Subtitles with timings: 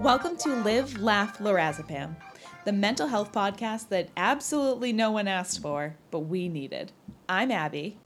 [0.00, 2.16] Welcome to Live, Laugh, Lorazepam,
[2.64, 6.92] the mental health podcast that absolutely no one asked for, but we needed.
[7.28, 7.96] I'm Abby.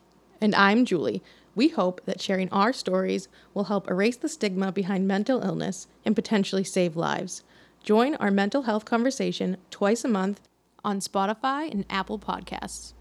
[0.40, 1.22] And I'm Julie.
[1.54, 6.14] We hope that sharing our stories will help erase the stigma behind mental illness and
[6.14, 7.42] potentially save lives.
[7.82, 10.40] Join our mental health conversation twice a month
[10.84, 12.93] on Spotify and Apple Podcasts.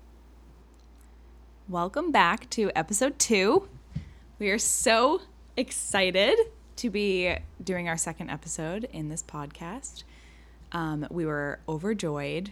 [1.73, 3.67] Welcome back to episode two.
[4.37, 5.23] We are so
[5.57, 6.37] excited
[6.75, 10.03] to be doing our second episode in this podcast.
[10.71, 12.51] Um, we were overjoyed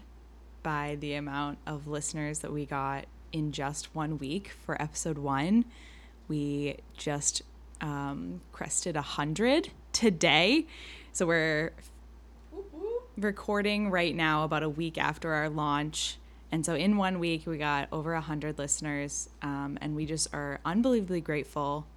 [0.64, 5.66] by the amount of listeners that we got in just one week for episode one.
[6.28, 7.44] We just
[7.80, 10.66] um, crested a hundred today,
[11.14, 11.74] so we're
[13.16, 16.18] recording right now about a week after our launch.
[16.52, 20.60] And so in one week, we got over 100 listeners, um, and we just are
[20.66, 21.88] unbelievably grateful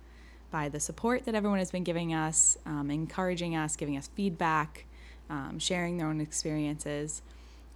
[0.50, 4.86] by the support that everyone has been giving us, um, encouraging us, giving us feedback,
[5.28, 7.22] um, sharing their own experiences.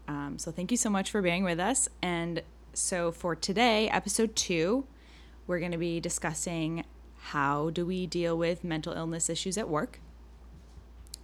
[0.07, 1.89] Um, so thank you so much for being with us.
[2.01, 4.87] And so for today, episode two,
[5.49, 6.85] we're going to be discussing
[7.17, 9.99] how do we deal with mental illness issues at work?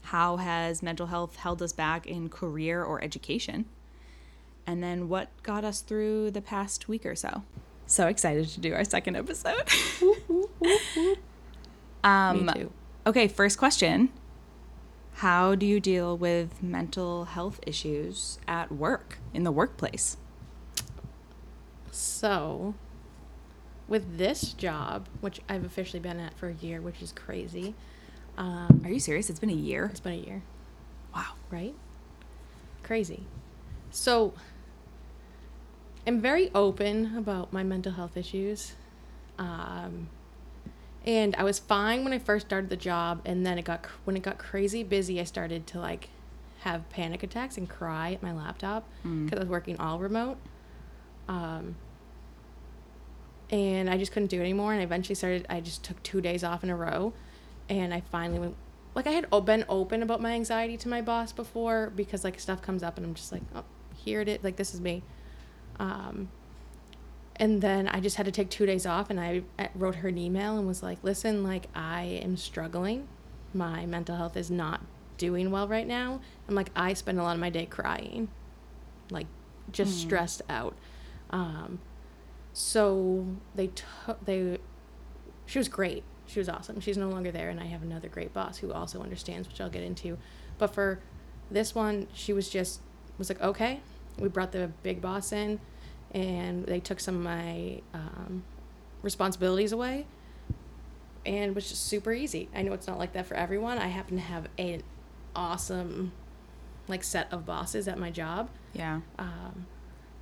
[0.03, 3.67] How has mental health held us back in career or education?
[4.67, 7.43] And then what got us through the past week or so?
[7.87, 9.69] So excited to do our second episode.
[12.05, 12.73] um, Me too.
[13.07, 14.11] Okay, first question.
[15.17, 20.17] How do you deal with mental health issues at work, in the workplace?
[21.93, 22.75] So,
[23.87, 27.75] with this job, which I've officially been at for a year, which is crazy,
[28.37, 29.31] um, Are you serious?
[29.31, 29.87] It's been a year.
[29.91, 30.43] it's been a year.
[31.15, 31.35] Wow.
[31.51, 31.75] right?
[32.83, 33.25] Crazy.
[33.91, 34.35] So,
[36.07, 38.75] I'm very open about my mental health issues.
[39.39, 40.09] Um,
[41.07, 44.17] and I was fine when I first started the job, and then it got when
[44.17, 46.09] it got crazy busy, I started to like
[46.61, 48.89] have panic attacks and cry at my laptop
[49.25, 50.39] because I was working all remote.
[51.29, 51.77] Um,
[53.51, 54.73] and I just couldn't do it anymore.
[54.73, 55.47] And I eventually started.
[55.51, 57.13] I just took two days off in a row,
[57.69, 58.57] and I finally went.
[58.95, 62.63] Like I had been open about my anxiety to my boss before because like stuff
[62.63, 63.65] comes up and I'm just like, oh,
[63.95, 64.45] here it is.
[64.45, 65.03] Like this is me.
[65.79, 66.29] Um,
[67.37, 69.43] and then I just had to take two days off, and I
[69.75, 73.09] wrote her an email and was like, listen, like I am struggling.
[73.53, 74.81] My mental health is not
[75.19, 76.21] doing well right now.
[76.49, 78.29] I'm like, I spend a lot of my day crying,
[79.11, 79.27] like
[79.73, 80.75] just stressed out.
[81.31, 81.81] Um,
[82.55, 83.27] so
[83.57, 84.59] they took they
[85.45, 88.33] she was great she was awesome she's no longer there and i have another great
[88.33, 90.17] boss who also understands which i'll get into
[90.57, 91.01] but for
[91.51, 92.81] this one she was just
[93.19, 93.81] was like okay
[94.19, 95.59] we brought the big boss in
[96.13, 98.45] and they took some of my um,
[99.03, 100.07] responsibilities away
[101.27, 103.87] and it was just super easy i know it's not like that for everyone i
[103.89, 104.83] happen to have an
[105.35, 106.13] awesome
[106.87, 109.01] like set of bosses at my job Yeah.
[109.19, 109.67] um,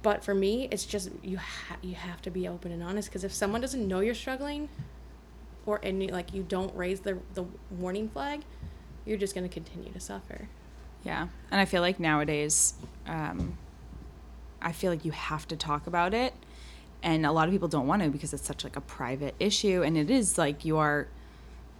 [0.03, 3.23] but for me, it's just you ha- you have to be open and honest because
[3.23, 4.69] if someone doesn't know you're struggling,
[5.65, 8.41] or and you, like you don't raise the the warning flag,
[9.07, 10.49] you're just gonna continue to suffer.
[11.05, 11.29] Yeah.
[11.53, 12.75] And I feel like nowadays,
[13.07, 13.57] um,
[14.63, 16.35] I feel like you have to talk about it.
[17.03, 19.83] And a lot of people don't want to because it's such like a private issue.
[19.83, 21.09] And it is like you are,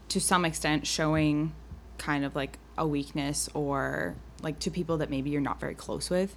[0.09, 1.53] to some extent, showing
[1.99, 6.11] kind of like a weakness or like to people that maybe you're not very close
[6.11, 6.37] with.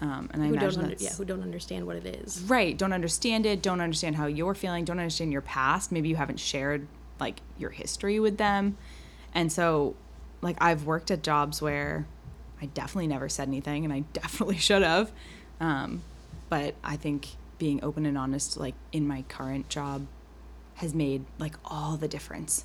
[0.00, 2.42] Um, and I who imagine under- yeah who don't understand what it is.
[2.42, 6.16] right don't understand it don't understand how you're feeling don't understand your past maybe you
[6.16, 6.88] haven't shared
[7.20, 8.76] like your history with them
[9.34, 9.94] and so
[10.42, 12.06] like i've worked at jobs where
[12.60, 15.12] i definitely never said anything and i definitely should have
[15.60, 16.02] um,
[16.48, 17.28] but i think
[17.58, 20.06] being open and honest like in my current job
[20.76, 22.64] has made like all the difference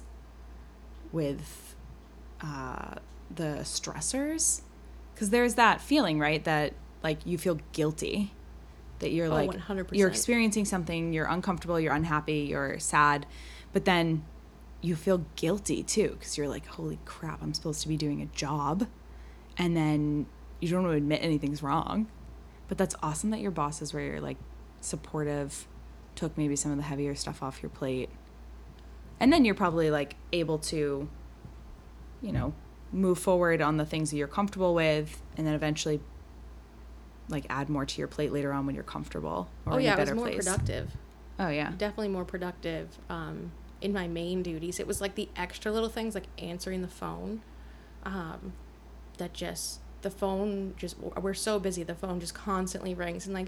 [1.12, 1.76] with
[2.42, 2.96] uh,
[3.34, 4.62] the stressors
[5.14, 6.74] because there's that feeling right that
[7.04, 8.32] like you feel guilty
[9.00, 9.90] that you're Oh, like 100%.
[9.96, 13.26] you're experiencing something you're uncomfortable you're unhappy you're sad
[13.74, 14.24] but then
[14.82, 18.26] you feel guilty too because you're like holy crap i'm supposed to be doing a
[18.28, 18.88] job
[19.58, 20.26] and then
[20.60, 22.08] you don't want to admit anything's wrong
[22.70, 24.38] but that's awesome that your bosses were like
[24.80, 25.68] supportive
[26.16, 28.10] took maybe some of the heavier stuff off your plate
[29.20, 31.10] and then you're probably like able to
[32.22, 32.54] you know
[32.92, 36.00] move forward on the things that you're comfortable with and then eventually
[37.30, 39.96] like add more to your plate later on when you're comfortable or oh in yeah,
[39.96, 40.46] it was more place.
[40.46, 40.92] productive.
[41.38, 41.72] Oh yeah.
[41.78, 43.52] Definitely more productive um,
[43.82, 44.80] in my main duties.
[44.80, 47.42] It was like the extra little things like answering the phone.
[48.04, 48.54] Um,
[49.18, 53.48] that just the phone just we're so busy the phone just constantly rings and like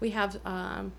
[0.00, 0.92] we have um,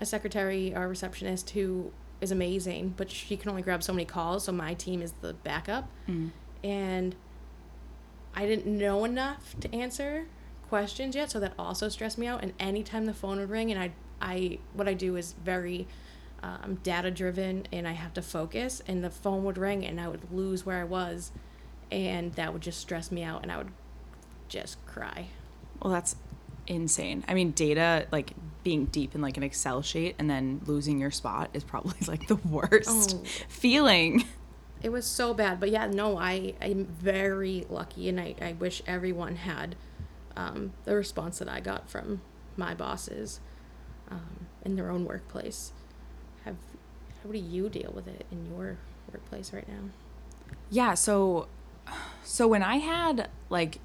[0.00, 1.90] a secretary or receptionist who
[2.20, 4.44] is amazing, but she can only grab so many calls.
[4.44, 6.30] So my team is the backup, Mm.
[6.62, 7.16] and
[8.34, 10.26] I didn't know enough to answer
[10.68, 12.42] questions yet, so that also stressed me out.
[12.42, 15.86] And anytime the phone would ring, and I, I, what I do is very
[16.42, 18.82] um, data driven, and I have to focus.
[18.86, 21.30] And the phone would ring, and I would lose where I was,
[21.90, 23.70] and that would just stress me out, and I would
[24.54, 25.26] just cry.
[25.82, 26.14] Well, that's
[26.66, 27.24] insane.
[27.28, 31.10] I mean, data like being deep in like an Excel sheet and then losing your
[31.10, 33.22] spot is probably like the worst Oh.
[33.48, 34.24] feeling.
[34.82, 38.82] It was so bad, but yeah, no, I I'm very lucky, and I I wish
[38.86, 39.76] everyone had
[40.36, 42.20] um, the response that I got from
[42.56, 43.40] my bosses
[44.10, 45.72] um, in their own workplace.
[46.44, 46.56] Have
[47.22, 48.76] how do you deal with it in your
[49.10, 49.88] workplace right now?
[50.70, 51.48] Yeah, so
[52.22, 53.78] so when I had like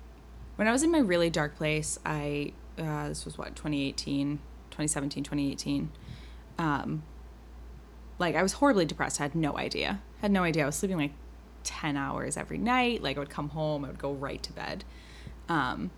[0.60, 4.40] when I was in my really dark place, I uh, this was what 2018,
[4.72, 5.90] 2017, 2018.
[6.58, 7.04] Um
[8.20, 9.22] like I was horribly depressed.
[9.22, 10.02] I had no idea.
[10.20, 10.64] Had no idea.
[10.64, 11.14] I was sleeping like
[11.64, 13.02] 10 hours every night.
[13.02, 14.84] Like I would come home, I would go right to bed.
[15.48, 15.92] Um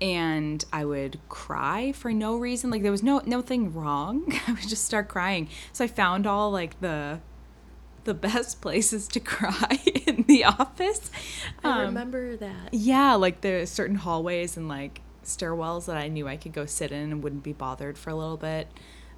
[0.00, 2.70] and I would cry for no reason.
[2.70, 4.32] Like there was no nothing wrong.
[4.46, 5.48] I would just start crying.
[5.72, 7.18] So I found all like the
[8.08, 11.10] the best places to cry in the office.
[11.62, 12.72] I Um, remember that.
[12.72, 16.90] yeah, like there's certain hallways and like stairwells that I knew I could go sit
[16.90, 18.66] in and wouldn't be bothered for a little bit.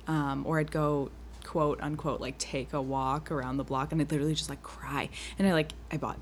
[0.08, 1.10] Um, or I'd go
[1.44, 5.08] quote unquote like take a walk around the block and I'd literally just like cry.
[5.38, 6.18] And I like I bought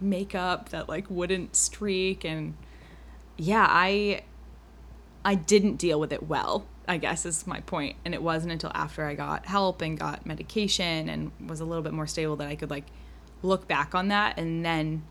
[0.00, 2.54] makeup that like wouldn't streak and
[3.36, 4.22] yeah, I
[5.24, 7.96] I didn't deal with it well, I guess is my point.
[8.04, 11.82] And it wasn't until after I got help and got medication and was a little
[11.82, 12.86] bit more stable that I could like
[13.42, 15.02] look back on that and then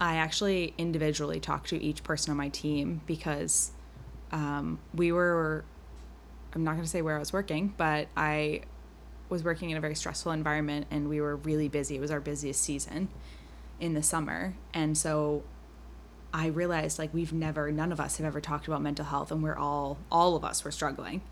[0.00, 3.72] I actually individually talked to each person on my team because
[4.32, 5.64] um, we were
[6.54, 8.62] I'm not going to say where I was working, but I
[9.28, 11.96] was working in a very stressful environment and we were really busy.
[11.96, 13.08] It was our busiest season
[13.80, 14.54] in the summer.
[14.72, 15.42] And so
[16.34, 19.40] I realized like we've never none of us have ever talked about mental health and
[19.40, 21.22] we're all all of us were struggling.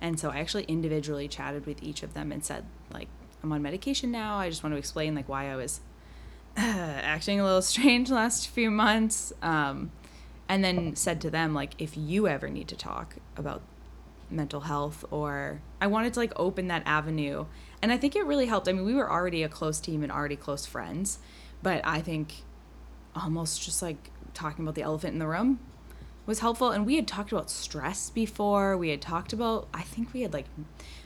[0.00, 3.08] And so I actually individually chatted with each of them and said like
[3.42, 4.38] I'm on medication now.
[4.38, 5.80] I just want to explain like why I was
[6.56, 9.32] acting a little strange last few months.
[9.42, 9.92] Um,
[10.48, 13.60] and then said to them like if you ever need to talk about
[14.30, 17.44] mental health or I wanted to like open that avenue.
[17.82, 18.68] And I think it really helped.
[18.68, 21.18] I mean, we were already a close team and already close friends,
[21.62, 22.42] but I think
[23.14, 25.58] almost just like talking about the elephant in the room
[26.26, 26.70] was helpful.
[26.70, 28.76] And we had talked about stress before.
[28.76, 30.46] We had talked about, I think we had like,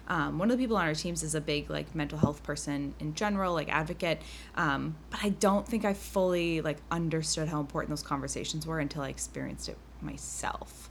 [0.08, 2.94] um, one of the people on our teams is a big like mental health person
[2.98, 4.22] in general, like advocate.
[4.56, 9.02] Um, but I don't think I fully like understood how important those conversations were until
[9.02, 10.90] I experienced it myself.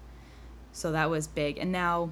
[0.71, 1.57] So that was big.
[1.57, 2.11] And now,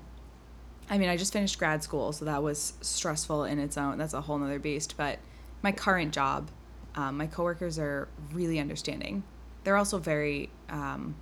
[0.89, 3.97] I mean, I just finished grad school, so that was stressful in its own.
[3.97, 4.95] That's a whole nother beast.
[4.97, 5.19] But
[5.61, 6.49] my current job,
[6.95, 9.23] um, my coworkers are really understanding.
[9.63, 11.15] They're also very um,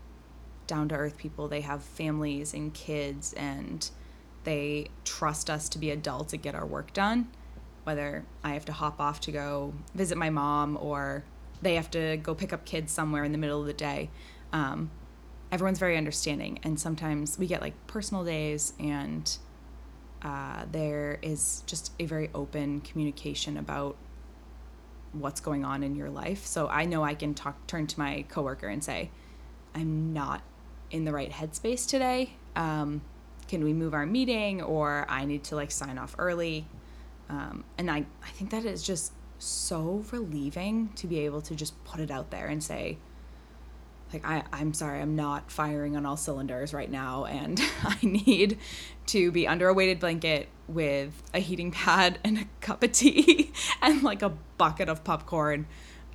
[0.67, 1.47] down to earth people.
[1.47, 3.89] They have families and kids, and
[4.43, 7.29] they trust us to be adults and get our work done.
[7.83, 11.23] Whether I have to hop off to go visit my mom or
[11.61, 14.09] they have to go pick up kids somewhere in the middle of the day.
[14.51, 14.89] Um,
[15.51, 19.37] everyone's very understanding and sometimes we get like personal days and
[20.21, 23.95] uh, there is just a very open communication about
[25.19, 26.45] what's going on in your life.
[26.45, 29.11] So i know i can talk turn to my coworker and say
[29.73, 30.41] i'm not
[30.91, 32.33] in the right headspace today.
[32.55, 33.01] Um,
[33.47, 36.67] can we move our meeting or i need to like sign off early?
[37.29, 41.81] Um, and I, I think that is just so relieving to be able to just
[41.83, 42.97] put it out there and say
[44.13, 48.57] like I, i'm sorry i'm not firing on all cylinders right now and i need
[49.07, 53.51] to be under a weighted blanket with a heating pad and a cup of tea
[53.81, 55.67] and like a bucket of popcorn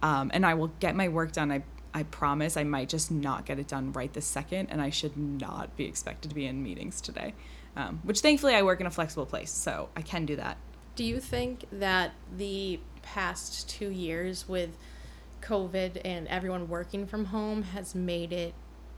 [0.03, 1.51] um, and i will get my work done.
[1.53, 4.91] I i promise i might just not get it done right this second and i
[4.91, 7.35] should not be expected to be in meetings today
[7.77, 10.57] um, which thankfully i work in a flexible place so i can do that.
[10.97, 14.77] Do you think that the past two years with
[15.41, 18.55] COVID and everyone working from home has made it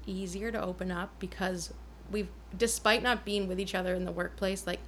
[0.07, 1.73] easier to open up because
[2.11, 4.81] we've, despite not being with each other in the workplace, like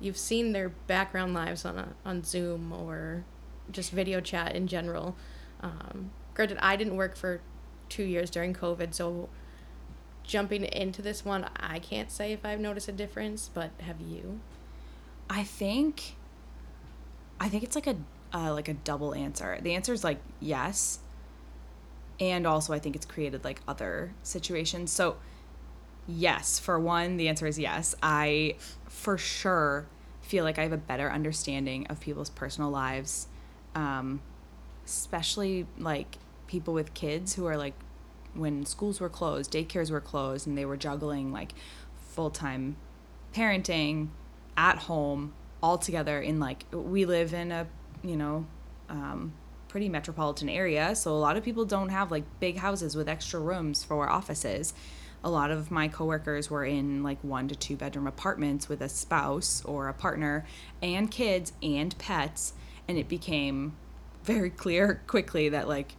[0.00, 3.24] you've seen their background lives on a, on Zoom or
[3.70, 5.16] just video chat in general.
[5.60, 7.40] Um, granted, I didn't work for
[7.88, 9.28] two years during COVID, so
[10.22, 14.40] jumping into this one, I can't say if I've noticed a difference, but have you?
[15.30, 16.16] I think
[17.40, 17.96] I think it's like a
[18.36, 19.58] uh, like a double answer.
[19.62, 20.98] The answer is like yes.
[22.20, 24.92] And also I think it's created like other situations.
[24.92, 25.16] So
[26.08, 27.94] Yes, for one, the answer is yes.
[28.02, 29.86] I for sure
[30.22, 33.26] feel like I have a better understanding of people's personal lives,
[33.74, 34.20] um,
[34.84, 37.74] especially like people with kids who are like
[38.34, 41.52] when schools were closed, daycares were closed, and they were juggling like
[41.96, 42.76] full time
[43.34, 44.08] parenting
[44.56, 47.66] at home all together in like we live in a
[48.02, 48.46] you know
[48.88, 49.32] um,
[49.68, 53.40] pretty metropolitan area so a lot of people don't have like big houses with extra
[53.40, 54.72] rooms for offices.
[55.24, 58.88] A lot of my coworkers were in like one to two bedroom apartments with a
[58.88, 60.46] spouse or a partner
[60.80, 62.52] and kids and pets
[62.86, 63.76] and it became
[64.22, 65.94] very clear quickly that like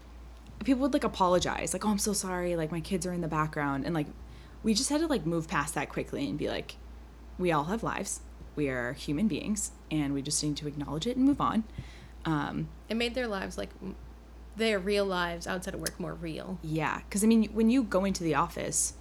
[0.63, 3.27] people would like apologize like oh i'm so sorry like my kids are in the
[3.27, 4.08] background and like
[4.63, 6.77] we just had to like move past that quickly and be like
[7.38, 8.22] we all have lives
[8.58, 11.64] we are human beings and we just need to acknowledge it and move on
[12.26, 13.70] um, It made their lives like
[14.58, 16.58] their real lives outside of work more real.
[16.64, 18.96] yeah because i mean when you go into the office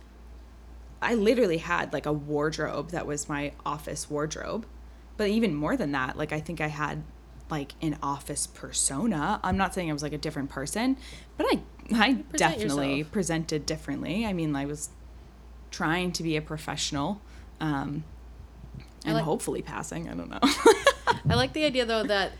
[1.03, 4.67] i literally had like a wardrobe that was my office wardrobe
[5.17, 7.03] but even more than that like i think i had
[7.51, 10.97] like an office persona i'm not saying i was like a different person
[11.39, 11.61] but i
[11.95, 13.13] i definitely yourself.
[13.13, 14.91] presented differently i mean i was
[15.71, 17.21] trying to be a professional
[17.61, 18.05] um
[19.07, 20.41] and like- hopefully passing i don't know
[21.29, 22.33] I like the idea though that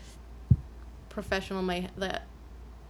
[1.09, 2.21] professional my the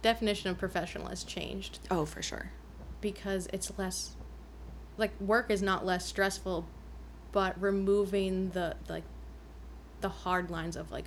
[0.02, 2.50] definition of professional has changed oh for sure
[3.00, 4.14] because it's less
[4.96, 6.66] like work is not less stressful
[7.32, 9.04] but removing the like
[10.00, 11.06] the hard lines of like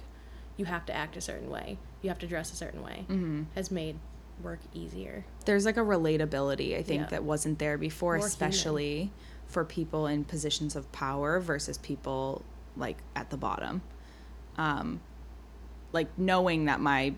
[0.57, 3.43] you have to act a certain way you have to dress a certain way Mm-hmm.
[3.55, 3.97] has made
[4.43, 7.07] work easier there's like a relatability I think Yeah.
[7.09, 8.27] that wasn't there before, More human.
[8.27, 9.11] especially
[9.47, 12.41] for people in positions of power versus people
[12.77, 13.81] like at the bottom.
[14.57, 15.01] Um,
[15.93, 17.13] like knowing that my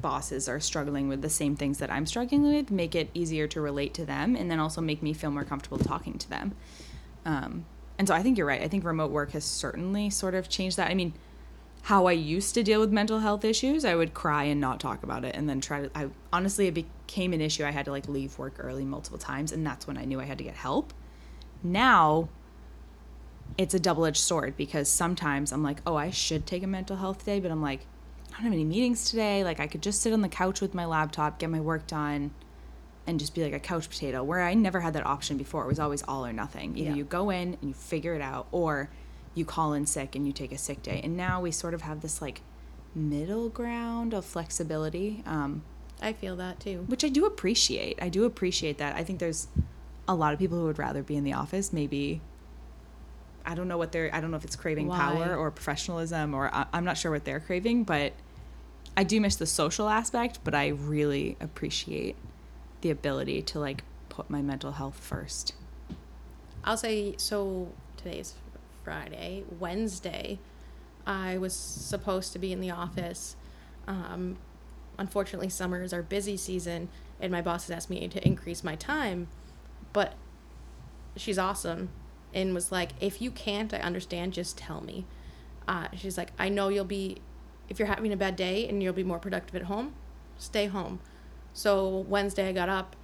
[0.00, 3.60] bosses are struggling with the same things that I'm struggling with make it easier to
[3.60, 6.54] relate to them and then also make me feel more comfortable talking to them.
[7.24, 7.66] Um,
[7.98, 8.62] and so I think you're right.
[8.62, 10.90] I think remote work has certainly sort of changed that.
[10.90, 11.12] I mean,
[11.82, 15.02] how I used to deal with mental health issues, I would cry and not talk
[15.02, 17.90] about it and then try to I honestly it became an issue I had to
[17.90, 20.54] like leave work early multiple times and that's when I knew I had to get
[20.54, 20.92] help.
[21.62, 22.30] Now
[23.56, 27.24] it's a double-edged sword because sometimes I'm like, "Oh, I should take a mental health
[27.24, 27.86] day," but I'm like,
[28.32, 29.44] I don't have any meetings today.
[29.44, 32.32] Like I could just sit on the couch with my laptop, get my work done
[33.06, 35.64] and just be like a couch potato where I never had that option before.
[35.64, 36.76] It was always all or nothing.
[36.76, 36.96] Either Yeah.
[36.96, 38.88] you go in and you figure it out or
[39.34, 41.00] you call in sick and you take a sick day.
[41.04, 42.40] And now we sort of have this like
[42.94, 45.62] middle ground of flexibility, um,
[46.02, 47.98] i feel that too which I do appreciate.
[48.02, 48.96] I do appreciate that.
[48.96, 49.46] I think there's
[50.08, 51.72] a lot of people who would rather be in the office.
[51.72, 52.20] Maybe
[53.46, 54.14] I don't know what they're.
[54.14, 54.98] I don't know if it's craving Why?
[54.98, 57.84] power or professionalism, or I, I'm not sure what they're craving.
[57.84, 58.12] But
[58.96, 60.40] I do miss the social aspect.
[60.44, 62.16] But I really appreciate
[62.80, 65.54] the ability to like put my mental health first.
[66.64, 67.72] I'll say so.
[67.96, 68.34] Today's
[68.82, 69.44] Friday.
[69.58, 70.38] Wednesday,
[71.06, 73.36] I was supposed to be in the office.
[73.86, 74.38] Um,
[74.98, 76.88] unfortunately, summer is our busy season,
[77.20, 79.28] and my boss has asked me to increase my time.
[79.92, 80.14] But
[81.16, 81.90] she's awesome
[82.34, 85.06] and was like, if you can't, I understand, just tell me.
[85.66, 87.18] Uh, she's like, I know you'll be,
[87.68, 89.94] if you're having a bad day and you'll be more productive at home,
[90.36, 91.00] stay home.
[91.52, 92.96] So Wednesday, I got up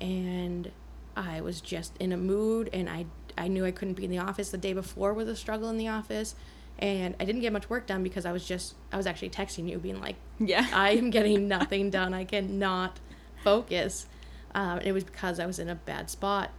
[0.00, 0.70] and
[1.16, 3.06] I was just in a mood and I,
[3.38, 4.50] I knew I couldn't be in the office.
[4.50, 6.34] The day before was a struggle in the office.
[6.78, 9.68] And I didn't get much work done because I was just, I was actually texting
[9.68, 10.66] you, being like, Yeah.
[10.74, 12.12] I am getting nothing done.
[12.12, 12.98] I cannot
[13.44, 14.06] focus.
[14.54, 16.50] Um, it was because I was in a bad spot.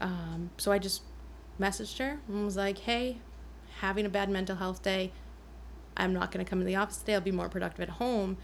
[0.00, 1.02] Um, so I just
[1.60, 3.18] messaged her and was like, hey,
[3.80, 5.12] having a bad mental health day.
[5.96, 7.14] I'm not going to come to the office today.
[7.14, 8.36] I'll be more productive at home.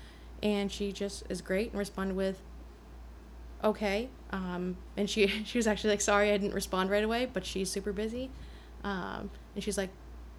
[0.42, 2.40] And she just is great and responded with,
[3.62, 4.08] okay.
[4.30, 7.70] Um, and she, she was actually like, sorry I didn't respond right away, but she's
[7.70, 8.30] super busy.
[8.84, 9.90] Um, and she's like,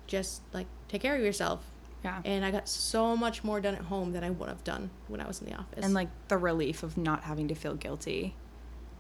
[0.08, 1.64] just like take care of yourself.
[2.04, 2.22] yeah.
[2.26, 5.22] And I got so much more done at home than I would have done when
[5.22, 5.84] I was in the office.
[5.84, 8.36] and like the relief of not having to feel guilty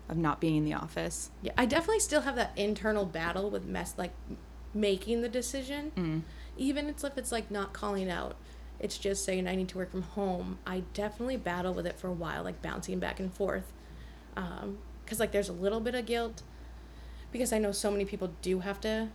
[0.09, 1.29] of not being in the office.
[1.41, 4.11] yeah, I definitely still have that internal battle with mess like
[4.73, 5.91] making the decision.
[5.95, 6.21] Mm.
[6.57, 8.35] Even it's if it's like not calling out,
[8.79, 10.59] it's just saying I need to work from home.
[10.67, 13.71] I definitely battle with it for a while, like bouncing back and forth.
[14.35, 16.43] Um, cause like there's a little bit of guilt
[17.31, 19.09] because I know so many people do have to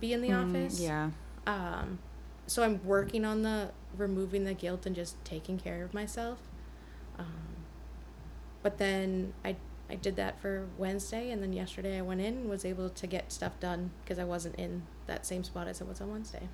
[0.00, 0.80] be in the Mm, office.
[0.80, 1.10] Yeah.
[1.46, 1.98] Um,
[2.46, 6.38] so I'm working on the removing the guilt and just taking care of myself.
[7.18, 7.26] Um,
[8.62, 9.56] but then I
[9.92, 13.06] I did that for Wednesday, and then yesterday I went in and was able to
[13.06, 16.48] get stuff done because I wasn't in that same spot as I was on Wednesday.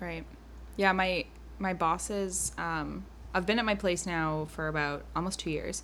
[0.00, 0.24] Right.
[0.76, 1.26] Yeah, my
[1.58, 5.82] my bosses um I've been at my place now for about almost 2 years.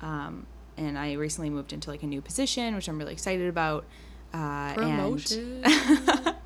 [0.00, 3.84] Um and I recently moved into like a new position, which I'm really excited about.
[4.32, 5.64] Uh, Promotion.
[5.64, 6.36] And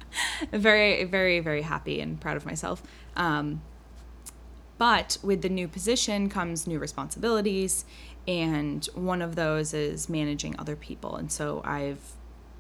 [0.53, 2.83] very, very, very happy and proud of myself.
[3.15, 3.61] Um,
[4.79, 7.85] but with the new position comes new responsibilities,
[8.27, 11.17] and one of those is managing other people.
[11.17, 12.01] And so I've,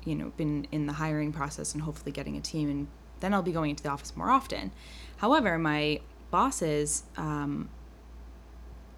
[0.04, 2.88] you know, been in the hiring process and hopefully getting a team, and
[3.20, 4.72] then I'll be going into the office more often.
[5.18, 6.00] However, my
[6.30, 7.68] bosses, um,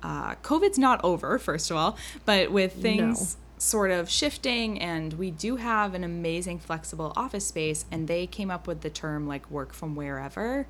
[0.02, 5.30] uh, COVID's not over, first of all, but with things sort of shifting, and we
[5.30, 9.50] do have an amazing flexible office space, and they came up with the term like
[9.50, 10.66] work from wherever.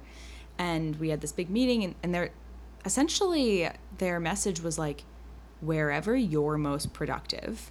[0.59, 2.31] And we had this big meeting, and, and they're
[2.85, 5.05] essentially their message was like,
[5.65, 7.71] wherever you're most productive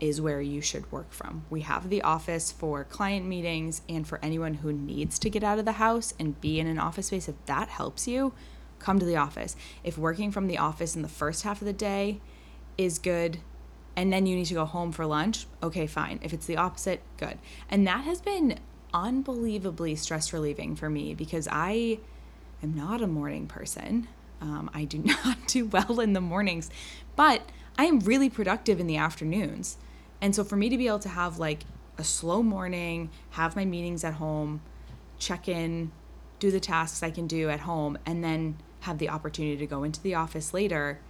[0.00, 1.44] is where you should work from.
[1.50, 5.58] We have the office for client meetings and for anyone who needs to get out
[5.58, 7.28] of the house and be in an office space.
[7.28, 8.32] If that helps you,
[8.78, 9.56] come to the office.
[9.82, 12.20] If working from the office in the first half of the day
[12.76, 13.38] is good
[13.96, 16.18] and then you need to go home for lunch, okay, fine.
[16.22, 17.38] If it's the opposite, good.
[17.70, 18.58] And that has been
[18.92, 21.98] unbelievably stress relieving for me because I
[22.62, 24.08] am not a morning person.
[24.40, 26.70] Um, I do not do well in the mornings,
[27.16, 27.42] but
[27.78, 29.78] I am really productive in the afternoons.
[30.20, 31.64] And so for me to be able to have like
[31.98, 34.62] a slow morning, have my meetings at home,
[35.18, 35.92] check in,
[36.38, 39.82] do the tasks I can do at home, and then have the opportunity to go
[39.82, 41.00] into the office later,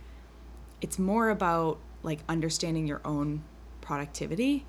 [0.81, 3.43] it's more about like understanding your own
[3.81, 4.67] productivity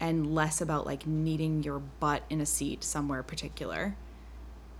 [0.00, 3.96] and less about like needing your butt in a seat somewhere particular.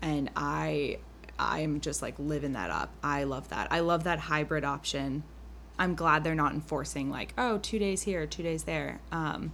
[0.03, 0.99] And I
[1.39, 2.91] I'm just like living that up.
[3.03, 3.69] I love that.
[3.71, 5.23] I love that hybrid option.
[5.81, 9.01] I'm glad they're not enforcing like, oh, two days here, two days there.
[9.11, 9.53] Um,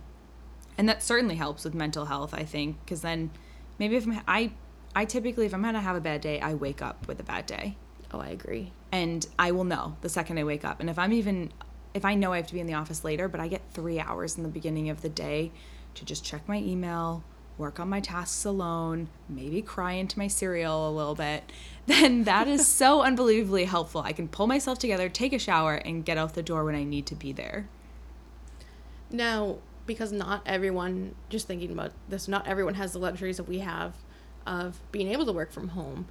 [0.76, 3.30] and that certainly helps with mental health, I think, because then
[3.78, 4.50] maybe if I'm, I,
[4.95, 7.47] I typically, if I'm gonna have a bad day, I wake up with a bad
[7.47, 7.76] day.
[8.12, 8.73] Oh, I agree.
[8.90, 10.80] And I will know the second I wake up.
[10.80, 11.52] And if I'm even,
[11.95, 14.00] if I know I have to be in the office later, but I get three
[14.00, 15.52] hours in the beginning of the day
[15.95, 17.23] to just check my email,
[17.58, 21.50] work on my tasks alone, maybe cry into my cereal a little bit,
[21.86, 24.02] then that is so unbelievably helpful.
[24.02, 26.84] I can pull myself together, take a shower, and get out the door when I
[26.84, 27.69] need to be there.
[29.10, 33.60] Now, because not everyone, just thinking about this, not everyone has the luxuries that we
[33.60, 33.95] have
[34.47, 36.06] of being able to work from home.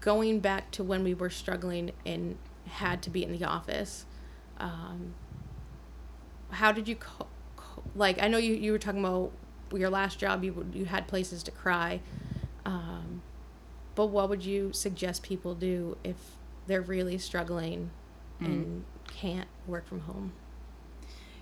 [0.00, 4.06] Going back to when we were struggling and had to be in the office,
[4.58, 5.14] um,
[6.50, 8.22] how did you co- co- like?
[8.22, 9.32] I know you, you were talking about
[9.72, 10.44] your last job.
[10.44, 12.00] You you had places to cry,
[12.64, 13.22] um,
[13.94, 16.16] but what would you suggest people do if
[16.66, 17.90] they're really struggling
[18.40, 20.32] and can't work from home?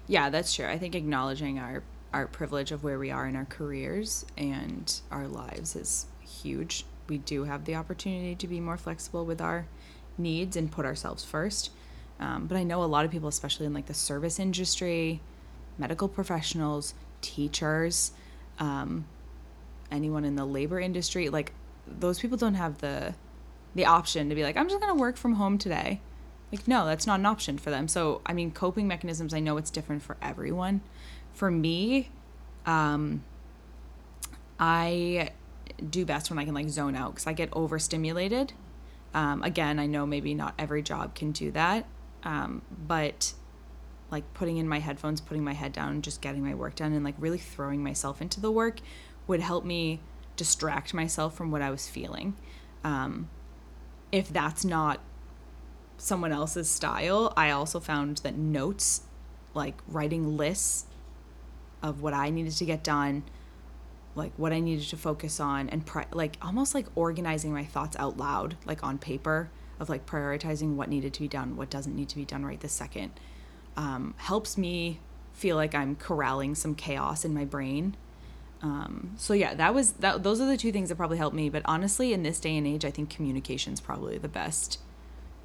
[0.07, 0.67] Yeah, that's true.
[0.67, 5.27] I think acknowledging our our privilege of where we are in our careers and our
[5.27, 6.85] lives is huge.
[7.09, 9.67] We do have the opportunity to be more flexible with our
[10.17, 11.71] needs and put ourselves first.
[12.19, 15.21] Um, but I know a lot of people, especially in like the service industry,
[15.77, 16.95] medical professionals,
[17.27, 18.13] teachers,
[18.59, 19.05] um,
[19.91, 21.53] anyone in the labor industry, like
[21.87, 23.15] those people don't have the
[23.75, 26.01] the option to be like, I'm just gonna work from home today.
[26.53, 27.89] Like, no, that's not an option for them.
[27.89, 30.81] So, I mean, coping mechanisms, I know it's different for everyone.
[31.35, 32.11] For me,
[32.65, 33.25] um,
[34.59, 35.31] I
[35.91, 38.53] do best when I can like zone out because I get overstimulated.
[39.13, 41.85] Um, again, I know maybe not every job can do that,
[42.23, 43.35] um, but
[44.11, 47.05] like putting in my headphones, putting my head down, just getting my work done, and
[47.05, 48.81] like really throwing myself into the work
[49.27, 50.01] would help me
[50.37, 52.37] distract myself from what I was feeling.
[52.85, 53.29] Um,
[54.13, 55.01] if that's not
[55.99, 59.03] someone else's style, I also found that notes,
[59.55, 60.87] like writing lists
[61.83, 63.25] of what I needed to get done,
[64.15, 67.97] like what I needed to focus on, and pri- like almost like organizing my thoughts
[67.99, 71.95] out loud, like on paper, of like prioritizing what needed to be done, what doesn't
[71.95, 73.13] need to be done right this second,
[73.77, 75.01] um, helps me
[75.33, 77.97] feel like I'm corralling some chaos in my brain.
[78.63, 80.23] Um, so yeah, that was that.
[80.23, 81.49] Those are the two things that probably helped me.
[81.51, 84.81] But honestly, in this day and age, I think communication is probably the best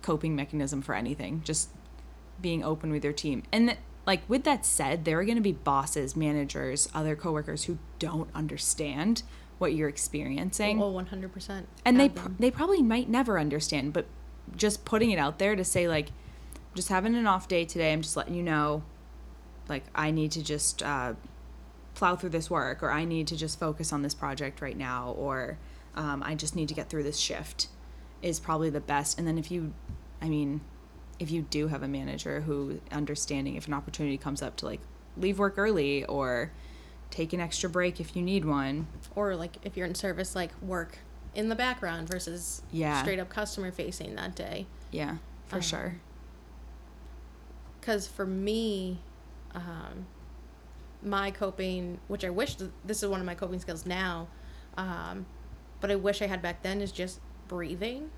[0.01, 1.41] coping mechanism for anything.
[1.43, 1.69] Just
[2.41, 3.43] being open with your team.
[3.51, 7.65] And th- like with that said, there are going to be bosses, managers, other coworkers
[7.65, 9.23] who don't understand
[9.59, 10.81] what you're experiencing.
[10.81, 11.65] Oh, 100%.
[11.85, 14.07] and they pr- they probably might never understand, but
[14.55, 16.07] just putting it out there to say like
[16.75, 17.91] just having an off day today.
[17.93, 18.83] I'm just letting you know
[19.69, 21.13] like I need to just uh,
[21.95, 25.11] plow through this work or I need to just focus on this project right now
[25.17, 25.57] or
[25.95, 27.67] um, I just need to get through this shift
[28.21, 29.17] is probably the best.
[29.19, 29.73] And then if you,
[30.21, 30.61] I mean,
[31.19, 34.79] if you do have a manager who understanding if an opportunity comes up to like
[35.17, 36.51] leave work early or
[37.11, 38.87] take an extra break if you need one.
[39.15, 40.97] or like if you're in service like work
[41.35, 43.01] in the background versus Yeah.
[43.01, 45.95] straight up customer facing that day Yeah, for Um, sure.
[47.81, 48.99] Because for me
[49.53, 50.05] um,
[51.03, 54.27] my coping, which I wish th- this is one of my coping skills now,
[54.77, 55.25] um,
[55.79, 58.09] but I wish I had back then, is just breathing,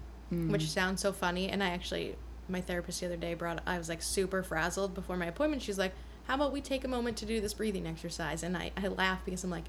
[0.52, 1.50] which sounds so funny.
[1.50, 2.16] And I actually,
[2.50, 5.62] my therapist the other day brought, I was like super frazzled before my appointment.
[5.62, 5.94] She's like,
[6.26, 8.44] how about we take a moment to do this breathing exercise?
[8.44, 9.66] And I, I laugh because I'm like,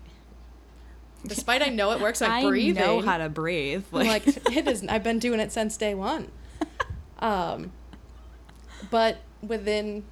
[1.26, 2.82] despite I know it works, like I breathing.
[2.82, 3.84] know how to breathe.
[3.92, 4.84] I'm like it is.
[4.88, 6.30] I've been doing it since day one.
[7.20, 7.72] Um,
[8.90, 10.04] but within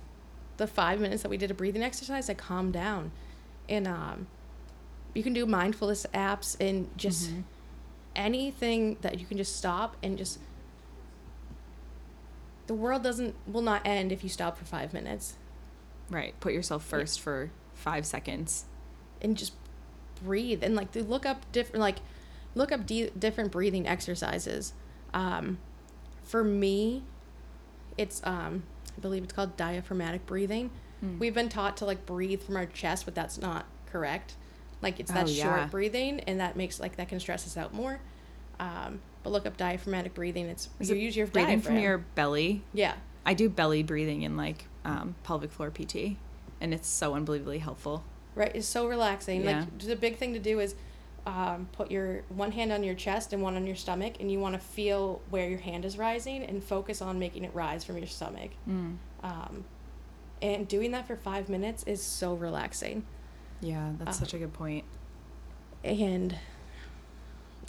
[0.56, 3.10] the five minutes that we did a breathing exercise, I calmed down,
[3.68, 4.26] and um,
[5.14, 7.40] you can do mindfulness apps and just Mm-hmm.
[8.16, 10.38] anything that you can just stop and just.
[12.66, 15.36] The world doesn't will not end if you stop for five minutes
[16.10, 16.38] right.
[16.40, 18.64] Put yourself first for five seconds.
[19.20, 19.54] and just
[20.22, 21.98] breathe and like look up different like
[22.54, 24.72] look up de- different breathing exercises
[25.14, 25.58] um
[26.22, 27.02] for me
[27.98, 28.62] it's um
[28.96, 31.18] i believe it's called diaphragmatic breathing Hmm.
[31.18, 34.34] we've been taught to like breathe from our chest but that's not correct
[34.82, 35.66] like it's that Oh, short yeah.
[35.66, 37.98] breathing and that makes like that can stress us out more
[38.60, 41.98] um but look up diaphragmatic breathing it's Is you it use your breathing from your
[41.98, 42.62] belly.
[42.72, 46.16] yeah I do belly breathing in like um, pelvic floor PT,
[46.60, 48.02] and it's so unbelievably helpful.
[48.34, 49.44] Right, it's so relaxing.
[49.44, 49.60] Yeah.
[49.60, 50.74] Like the big thing to do is
[51.26, 54.38] um, put your one hand on your chest and one on your stomach, and you
[54.38, 57.98] want to feel where your hand is rising and focus on making it rise from
[57.98, 58.50] your stomach.
[58.68, 58.96] Mm.
[59.22, 59.64] Um,
[60.40, 63.04] and doing that for five minutes is so relaxing.
[63.60, 64.84] Yeah, that's such a good point.
[65.84, 66.36] And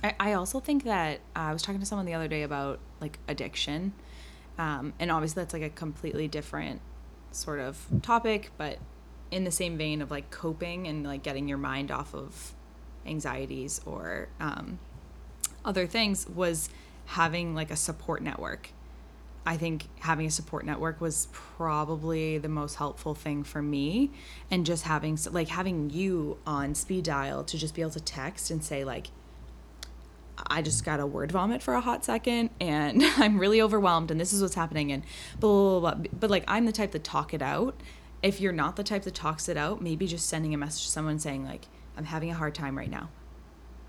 [0.04, 2.80] I, I also think that uh, I was talking to someone the other day about
[3.00, 3.94] like addiction.
[4.58, 6.82] Um, and obviously, that's like a completely different
[7.32, 8.80] sort of topic, but
[9.30, 12.54] in the same vein of like coping and like getting your mind off of
[13.06, 14.80] anxieties or um,
[15.66, 16.70] other things was
[17.06, 18.70] having like a support network.
[19.46, 24.12] I think having a support network was probably the most helpful thing for me
[24.50, 28.52] and just having like having you on speed dial to just be able to text
[28.52, 29.08] and say like
[30.38, 34.20] I just got a word vomit for a hot second and I'm really overwhelmed and
[34.20, 35.04] this is what's happening and
[35.40, 36.10] blah, blah, blah, blah.
[36.18, 37.80] But like, I'm the type to talk it out.
[38.22, 40.90] If you're not the type that talks it out, maybe just sending a message to
[40.90, 43.10] someone saying, like, I'm having a hard time right now.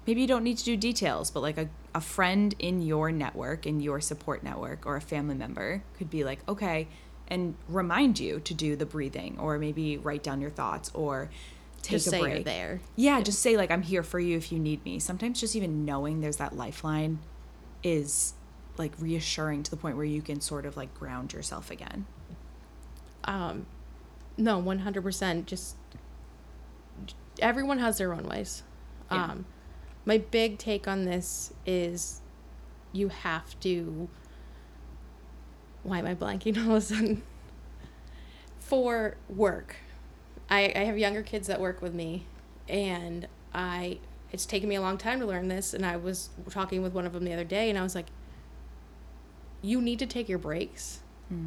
[0.06, 3.66] Maybe you don't need to do details, but like a, a friend in your network,
[3.66, 6.88] in your support network, or a family member could be like, okay,
[7.28, 11.30] and remind you to do the breathing, or maybe write down your thoughts, or
[11.80, 12.34] take just a say break.
[12.34, 12.80] you're there.
[12.96, 14.98] Yeah, just say like I'm here for you if you need me.
[14.98, 17.20] Sometimes just even knowing there's that lifeline
[17.82, 18.34] is
[18.76, 22.04] like reassuring to the point where you can sort of like ground yourself again.
[23.24, 23.66] Um,
[24.36, 25.46] no, one hundred percent.
[25.46, 25.76] Just
[27.40, 28.62] everyone has their own ways.
[29.10, 29.24] Yeah.
[29.24, 29.44] Um,
[30.04, 32.20] my big take on this is
[32.92, 34.08] you have to.
[35.82, 37.22] Why am I blanking all of a sudden?
[38.60, 39.76] For work,
[40.48, 42.26] I, I have younger kids that work with me,
[42.68, 43.98] and I
[44.32, 45.74] it's taken me a long time to learn this.
[45.74, 48.06] And I was talking with one of them the other day, and I was like,
[49.62, 51.00] "You need to take your breaks,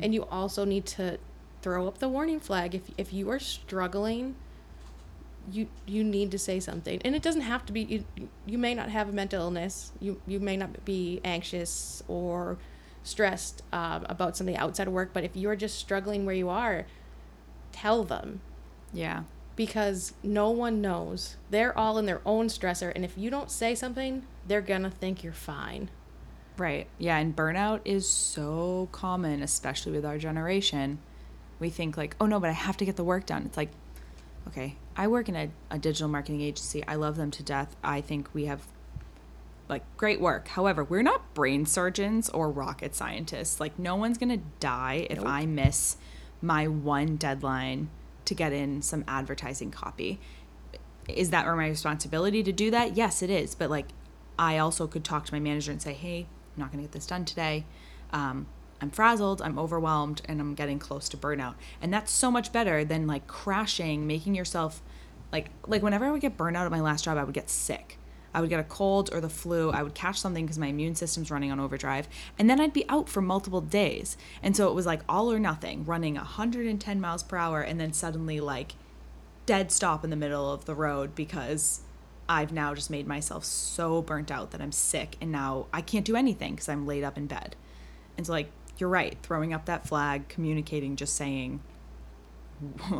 [0.03, 1.17] and you also need to
[1.61, 4.35] throw up the warning flag if if you are struggling."
[5.51, 8.03] You you need to say something and it doesn't have to be you,
[8.45, 12.57] you may not have a mental illness you you may not be anxious or
[13.03, 16.85] stressed um, about something outside of work but if you're just struggling where you are
[17.71, 18.41] tell them
[18.91, 19.23] Yeah.
[19.55, 23.73] because no one knows they're all in their own stressor and if you don't say
[23.75, 25.89] something they're gonna think you're fine
[26.57, 26.87] Right.
[26.97, 30.97] Yeah, and burnout is so common, especially with our generation.
[31.59, 33.69] We think like, "Oh no, but I have to get the work done." It's like,
[34.47, 36.83] okay, I work in a, a digital marketing agency.
[36.87, 37.75] I love them to death.
[37.83, 38.67] I think we have
[39.69, 40.47] like great work.
[40.49, 43.59] However, we're not brain surgeons or rocket scientists.
[43.59, 45.27] Like no one's going to die if Nope.
[45.27, 45.97] I miss
[46.41, 47.89] my one deadline
[48.25, 50.19] to get in some advertising copy.
[51.07, 52.97] Is that my responsibility to do that?
[52.97, 53.55] Yes, it is.
[53.55, 53.87] But like
[54.39, 56.91] I also could talk to my manager and say, "Hey, I'm not going to get
[56.91, 57.65] this done today.
[58.11, 58.47] Um,
[58.79, 62.83] I'm frazzled, I'm overwhelmed, and I'm getting close to burnout." And that's so much better
[62.83, 64.81] than like crashing, making yourself
[65.31, 67.97] like like whenever I would get burnout at my last job, I would get sick.
[68.33, 69.71] I would get a cold or the flu.
[69.71, 72.87] I would catch something because my immune system's running on overdrive, and then I'd be
[72.89, 74.17] out for multiple days.
[74.43, 77.93] And so it was like all or nothing, running 110 miles per hour, and then
[77.93, 78.75] suddenly like
[79.45, 81.81] dead stop in the middle of the road because
[82.29, 86.05] I've now just made myself so burnt out that I'm sick and now I can't
[86.05, 87.55] do anything because I'm laid up in bed.
[88.17, 91.61] And so, like, you're right, throwing up that flag, communicating, just saying,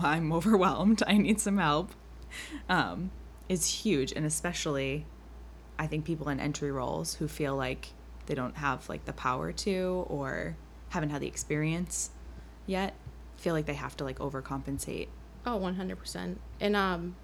[0.02, 1.92] I'm overwhelmed, I need some help,
[2.70, 3.12] um,
[3.50, 4.12] is huge.
[4.12, 5.06] And especially,
[5.80, 7.90] I think people in entry roles who feel like
[8.26, 10.58] they don't have like the power to or
[10.90, 12.12] haven't had the experience
[12.66, 12.94] yet
[13.38, 15.08] feel like they have to like overcompensate
[15.48, 16.36] Oh, 100%.
[16.60, 17.16] And um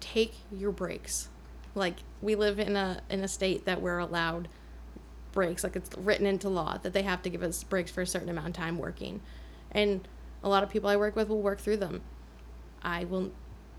[0.00, 1.28] take your breaks.
[1.74, 4.48] Like we live in a in a state that we're allowed
[5.32, 5.62] breaks.
[5.62, 8.30] Like it's written into law that they have to give us breaks for a certain
[8.30, 9.20] amount of time working.
[9.70, 10.08] And
[10.42, 12.00] a lot of people I work with will work through them.
[12.80, 13.30] I will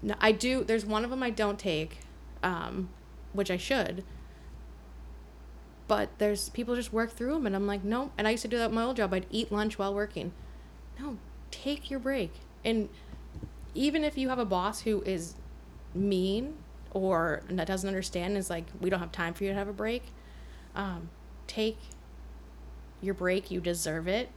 [0.01, 1.99] no, I do there's one of them I don't take
[2.43, 2.89] um
[3.33, 4.03] which I should.
[5.87, 8.49] But there's people just work through them and I'm like, "No." And I used to
[8.49, 9.13] do that at my old job.
[9.13, 10.33] I'd eat lunch while working.
[10.99, 11.17] No,
[11.49, 12.31] take your break.
[12.65, 12.89] And
[13.73, 15.35] even if you have a boss who is
[15.93, 16.55] mean
[16.91, 19.73] or that doesn't understand is like we don't have time for you to have a
[19.73, 20.03] break
[20.75, 21.09] um,
[21.45, 21.77] take
[23.01, 24.29] your break you deserve it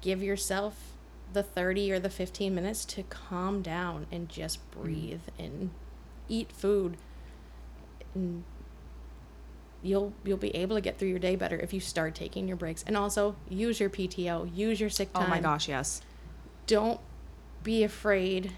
[0.00, 0.93] give yourself
[1.34, 4.82] the 30 or the 15 minutes to calm down and just mm.
[4.82, 5.70] breathe and
[6.28, 6.96] eat food
[8.14, 8.44] and
[9.82, 12.56] you'll you'll be able to get through your day better if you start taking your
[12.56, 16.00] breaks and also use your PTO use your sick time Oh my gosh, yes.
[16.66, 17.00] don't
[17.62, 18.52] be afraid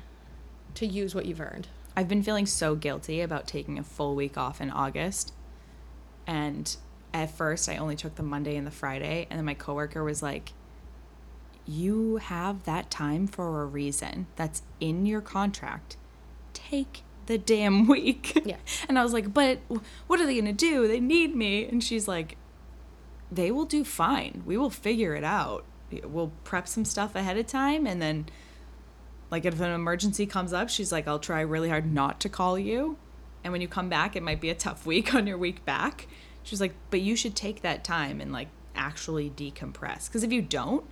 [0.75, 4.37] to use what you've earned I've been feeling so guilty about taking a full week
[4.37, 5.33] off in August.
[6.27, 6.77] And
[7.15, 9.27] at first, I only took the Monday and the Friday.
[9.31, 10.53] And then my coworker was like,
[11.67, 14.27] You have that time for a reason.
[14.37, 15.97] That's in your contract.
[16.53, 18.41] Take the damn week.
[18.45, 18.57] Yeah.
[18.89, 19.59] And I was like, But
[20.07, 20.87] what are they going to do?
[20.87, 21.67] They need me.
[21.67, 22.37] And she's like,
[23.31, 24.43] They will do fine.
[24.47, 25.65] We will figure it out.
[26.05, 28.27] We'll prep some stuff ahead of time and then
[29.31, 32.59] like if an emergency comes up, she's like, I'll try really hard not to call
[32.59, 32.97] you.
[33.43, 36.07] And when you come back, it might be a tough week on your week back.
[36.43, 40.07] She's like, but you should take that time and like actually decompress.
[40.07, 40.85] Because if you don't,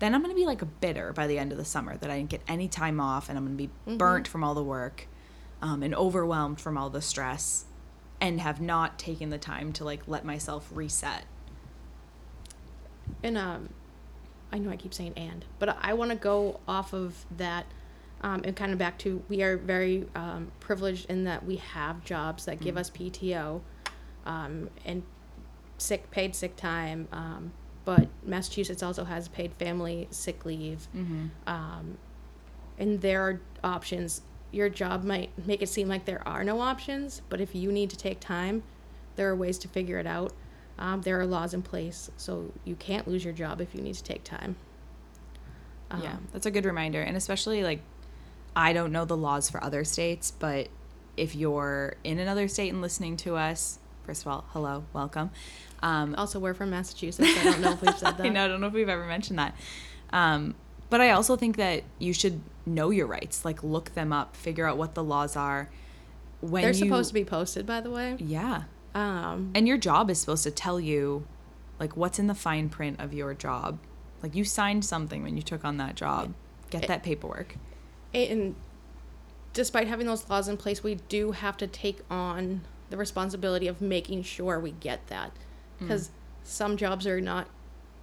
[0.00, 2.10] then I'm going to be like a bitter by the end of the summer that
[2.10, 4.64] I didn't get any time off and I'm going to be burnt from all the
[4.64, 5.06] work
[5.62, 7.66] um, and overwhelmed from all the stress
[8.20, 11.24] and have not taken the time to like let myself reset.
[13.22, 13.68] and um
[14.52, 17.66] i know i keep saying and but i want to go off of that
[18.22, 22.04] um, and kind of back to we are very um, privileged in that we have
[22.04, 23.60] jobs that give us pto
[24.26, 25.02] um, and
[25.78, 27.52] sick paid sick time um,
[27.84, 30.88] but massachusetts also has paid family sick leave
[31.46, 31.98] um,
[32.78, 37.22] and there are options your job might make it seem like there are no options
[37.28, 38.62] but if you need to take time
[39.16, 40.32] there are ways to figure it out
[40.78, 43.94] um, there are laws in place so you can't lose your job if you need
[43.94, 44.56] to take time
[46.02, 47.00] yeah, Um, that's a good reminder.
[47.02, 47.80] And especially like,
[48.54, 50.68] I don't know the laws for other states, but
[51.16, 55.30] if you're in another state and listening to us, first of all, hello, welcome.
[55.82, 58.48] Um, also we're from massachusetts i don't know if we've said that I know, I
[58.48, 59.54] don't know if we've ever mentioned that.
[60.12, 60.54] Um,
[60.90, 64.66] but I also think that you should know your rights, like look them up, figure
[64.66, 65.70] out what the laws are.
[66.40, 68.64] When they're you, supposed to be posted by the way yeah,
[68.94, 71.26] um, and your job is supposed to tell you,
[71.78, 73.78] like what's in the fine print of your job.
[74.22, 76.34] Like you signed something when you took on that job.
[76.70, 77.56] Get that paperwork.
[78.14, 78.54] and
[79.52, 83.80] despite having those laws in place, we do have to take on the responsibility of
[83.80, 85.32] making sure we get that,
[85.80, 86.10] because
[86.44, 87.48] some jobs are not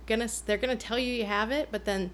[0.05, 2.11] gonna they're gonna tell you you have it, but then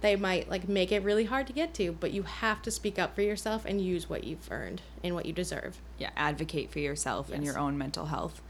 [0.00, 1.92] they might like make it really hard to get to.
[1.92, 5.26] But you have to speak up for yourself and use what you've earned and what
[5.26, 5.80] you deserve.
[5.98, 8.42] yeah, advocate for yourself and your own mental health.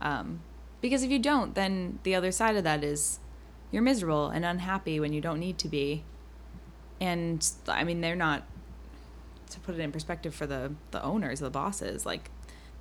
[0.00, 0.40] Um,
[0.80, 3.20] because if you don't, then the other side of that is
[3.70, 6.04] you're miserable and unhappy when you don't need to be.
[7.00, 8.44] And I mean, they're not,
[9.50, 12.30] to put it in perspective for the, the owners, the bosses, like,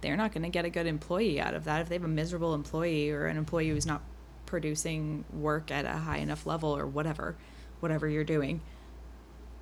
[0.02, 1.82] they're not going to get a good employee out of that.
[1.82, 4.02] If they have a miserable employee or an employee who's not
[4.46, 7.36] producing work at a high enough level or whatever,
[7.80, 8.62] whatever you're doing,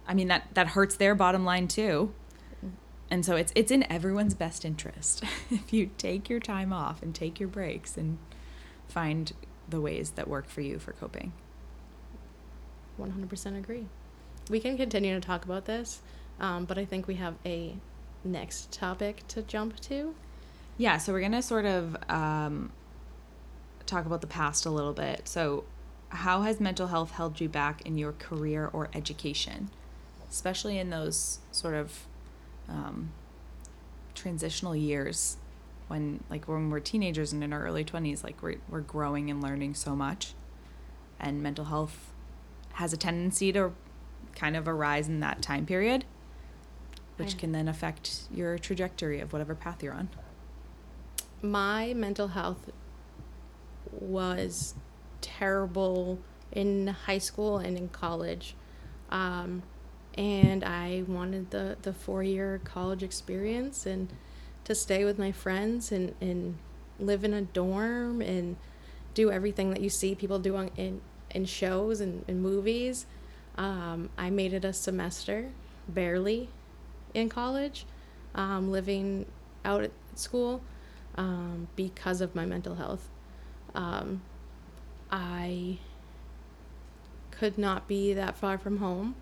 [0.07, 2.13] I mean, that, that hurts their bottom line too.
[3.11, 7.13] And so it's it's in everyone's best interest if you take your time off and
[7.13, 8.19] take your breaks and
[8.87, 9.33] find
[9.67, 11.33] the ways that work for you for coping.
[12.97, 13.87] One hundred percent agree.
[14.49, 16.01] We can continue to talk about this,
[16.39, 17.75] um, but I think we have a
[18.23, 20.13] next topic to jump to.
[20.79, 22.71] Yeah, so we're gonna sort of um,
[23.85, 25.27] talk about the past a little bit.
[25.27, 25.65] So,
[26.07, 29.71] how has mental health held you back in your career or education,
[30.31, 32.07] especially in those sort of
[32.69, 33.11] um,
[34.15, 35.35] transitional years
[35.89, 39.43] when, like, when we're teenagers and in our early twenties, like we're we're growing and
[39.43, 40.33] learning so much,
[41.19, 42.13] and mental health
[42.75, 43.73] has a tendency to
[44.33, 46.05] kind of arise in that time period,
[47.17, 50.07] which can then affect your trajectory of whatever path you're on.
[51.41, 52.69] My mental health
[53.91, 54.75] was
[55.21, 56.19] terrible
[56.51, 58.55] in high school and in college.
[59.09, 59.63] Um,
[60.15, 64.09] and I wanted the, the four year college experience and
[64.65, 66.57] to stay with my friends and, and
[66.99, 68.57] live in a dorm and
[69.13, 73.05] do everything that you see people do on, in, in shows and, and movies.
[73.57, 75.49] Um, I made it a semester
[75.87, 76.49] barely
[77.13, 77.85] in college,
[78.35, 79.25] um, living
[79.65, 80.61] out at school
[81.19, 83.09] um, because of my mental health.
[83.75, 84.21] Um,
[85.11, 85.77] I
[87.29, 89.15] could not be that far from home.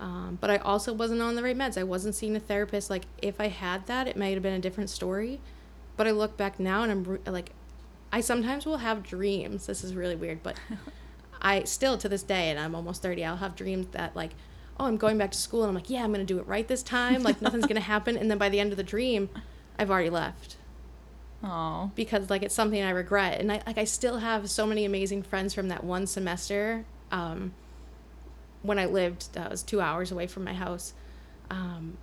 [0.00, 1.78] Um, but I also wasn't on the right meds.
[1.78, 2.88] I wasn't seeing a therapist.
[2.90, 5.40] Like, if I had that, it might have been a different story.
[5.96, 7.52] But I look back now and I'm re- like,
[8.10, 9.66] I sometimes will have dreams.
[9.66, 10.58] This is really weird, but
[11.42, 14.32] I still to this day, and I'm almost 30, I'll have dreams that, like,
[14.80, 15.62] oh, I'm going back to school.
[15.62, 17.22] And I'm like, yeah, I'm going to do it right this time.
[17.22, 18.16] Like, nothing's going to happen.
[18.16, 19.28] And then by the end of the dream,
[19.78, 20.56] I've already left
[21.44, 21.90] Oh.
[21.94, 25.22] because like it's something I regret, and I like I still have so many amazing
[25.22, 26.84] friends from that one semester.
[27.12, 27.54] Um,
[28.62, 30.92] when I lived, that was two hours away from my house,
[31.50, 31.98] um,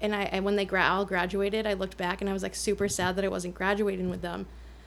[0.00, 2.54] and I and when they gra- all graduated, I looked back and I was like
[2.54, 4.46] super sad that I wasn't graduating with them.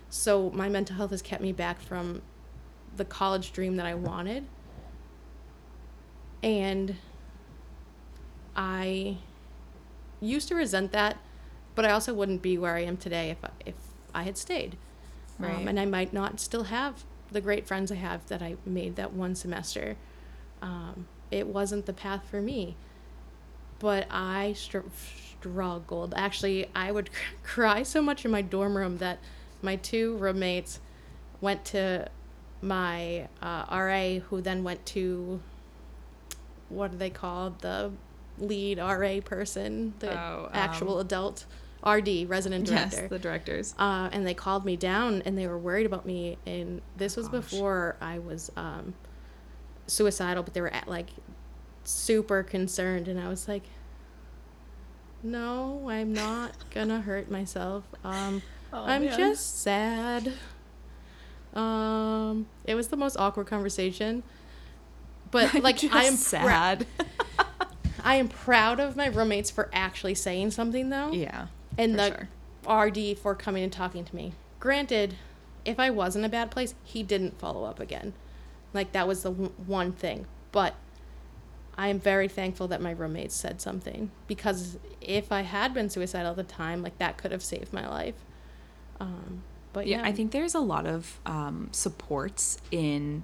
[0.10, 2.22] So my mental health has kept me back from
[2.96, 4.46] the college dream that I wanted,
[6.42, 6.96] and
[8.56, 9.18] I
[10.22, 11.18] used to resent that,
[11.76, 13.76] but I also wouldn't be where I am today if I, if
[14.14, 14.78] I had stayed.
[15.40, 15.56] Right.
[15.56, 18.96] Um, and I might not still have the great friends I have that I made
[18.96, 19.96] that one semester.
[20.62, 22.76] Um, it wasn't the path for me.
[23.80, 24.80] But I str-
[25.40, 26.14] struggled.
[26.16, 27.10] Actually, I would
[27.44, 29.20] cry so much in my dorm room that
[29.62, 30.80] my two roommates
[31.42, 32.08] went to
[32.62, 35.42] my uh, RA, who then went to
[36.70, 37.60] what are they called?
[37.60, 37.92] The
[38.40, 41.46] lead RA person, the Oh, actual um, adult
[41.86, 43.02] RD, resident director.
[43.02, 43.76] Yes, the directors.
[43.78, 46.38] Uh, and they called me down and they were worried about me.
[46.46, 47.52] And this was Gosh.
[47.52, 48.94] before I was um,
[49.88, 51.10] suicidal, but they were at, like
[51.84, 53.08] super concerned.
[53.08, 53.64] And I was like,
[55.22, 57.84] no, I'm not gonna hurt myself.
[58.04, 58.42] Um,
[58.76, 59.16] Oh, I'm man.
[59.20, 60.34] just sad.
[61.54, 64.24] Um, it was the most awkward conversation.
[65.30, 66.88] But like I am sad.
[68.04, 71.48] I am proud of my roommates for actually saying something though yeah.
[71.78, 72.28] And the
[72.66, 72.86] sure.
[72.86, 74.34] RD for coming and talking to me.
[74.60, 75.16] Granted,
[75.66, 78.14] if I was in a bad place, he didn't follow up again.
[78.74, 80.26] Like that was the w- one thing.
[80.52, 80.76] But
[81.78, 86.32] I am very thankful that my roommates said something because if I had been suicidal
[86.32, 88.16] at the time, like that could have saved my life.
[89.00, 93.24] Um, but yeah, yeah, I think there's a lot of um, supports in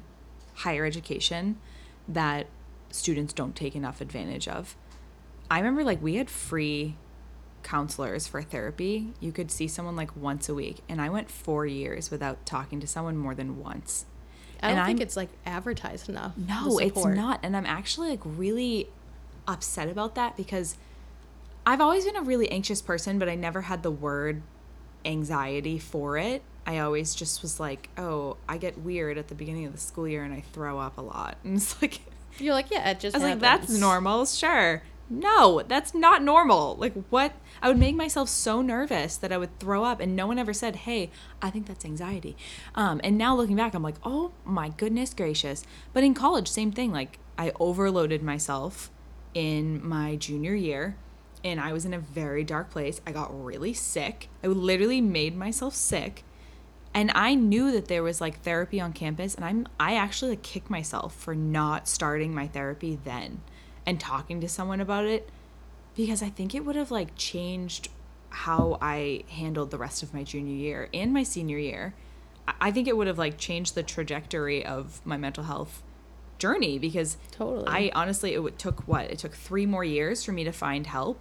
[0.55, 1.57] higher education
[2.07, 2.47] that
[2.89, 4.75] students don't take enough advantage of.
[5.49, 6.95] I remember like we had free
[7.63, 9.13] counselors for therapy.
[9.19, 12.79] You could see someone like once a week, and I went four years without talking
[12.79, 14.05] to someone more than once.
[14.61, 16.33] I don't and think I'm- it's like advertised enough.
[16.37, 17.39] No, it's not.
[17.43, 18.89] And I'm actually like really
[19.47, 20.75] upset about that because
[21.65, 24.41] I've always been a really anxious person, but I never had the word
[25.05, 26.41] anxiety for it.
[26.67, 30.07] I always just was like, oh, I get weird at the beginning of the school
[30.07, 31.37] year and I throw up a lot.
[31.43, 32.01] And it's like,
[32.37, 33.15] You're like, yeah, it just.
[33.15, 34.83] I was like, that's normal, sure.
[35.09, 36.75] No, that's not normal.
[36.75, 37.33] Like, what?
[37.61, 40.53] I would make myself so nervous that I would throw up, and no one ever
[40.53, 41.09] said, hey,
[41.41, 42.37] I think that's anxiety.
[42.75, 45.63] Um, and now looking back, I'm like, oh my goodness gracious.
[45.93, 46.91] But in college, same thing.
[46.91, 48.91] Like, I overloaded myself
[49.33, 50.95] in my junior year,
[51.43, 53.01] and I was in a very dark place.
[53.07, 54.29] I got really sick.
[54.43, 56.23] I literally made myself sick
[56.93, 60.41] and I knew that there was like therapy on campus and I'm I actually like
[60.41, 63.41] kicked myself for not starting my therapy then
[63.85, 65.29] and talking to someone about it
[65.95, 67.89] because I think it would have like changed
[68.29, 71.93] how I handled the rest of my junior year and my senior year.
[72.59, 75.83] I- think it would have like changed the trajectory of my mental health
[76.37, 77.67] journey because Totally.
[77.67, 79.11] I honestly it took what?
[79.11, 81.19] It took 3 more years for me to find help.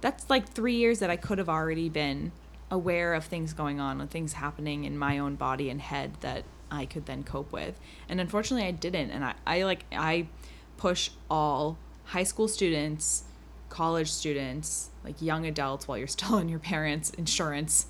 [0.00, 2.32] That's like 3 years that I could have already been
[2.70, 6.44] aware of things going on and things happening in my own body and head that
[6.70, 7.78] I could then cope with.
[8.08, 10.28] And unfortunately I didn't and I, I like I
[10.80, 13.24] push all high school students,
[13.68, 17.86] college students, like young adults while you're still on your parents' insurance.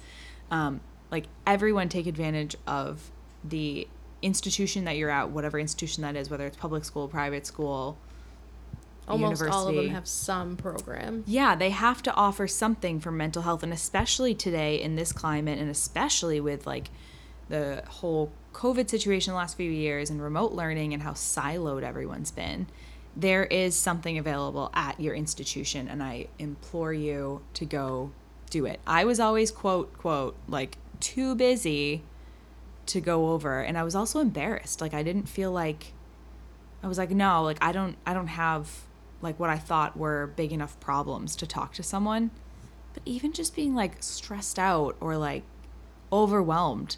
[0.51, 3.11] Um, like everyone take advantage of
[3.45, 3.87] the
[4.23, 7.97] institution that you're at, whatever institution that is, whether it's public school, private school,
[9.09, 11.25] Almost all of them have some program.
[11.27, 15.59] Yeah, they have to offer something for mental health, and especially today in this climate,
[15.59, 16.91] and especially with like
[17.49, 22.31] the whole COVID situation the last few years and remote learning and how siloed everyone's
[22.31, 22.69] been,
[23.17, 28.13] there is something available at your institution, and I implore you to go
[28.51, 28.81] do it.
[28.87, 32.03] I was always quote quote like too busy
[32.87, 34.81] to go over, and I was also embarrassed.
[34.81, 35.93] Like I didn't feel like
[36.83, 38.83] I was like, no, like I don't I don't have
[39.23, 42.31] like what I thought were big enough problems to talk to someone.
[42.95, 45.45] But even just being like stressed out or like
[46.13, 46.97] overwhelmed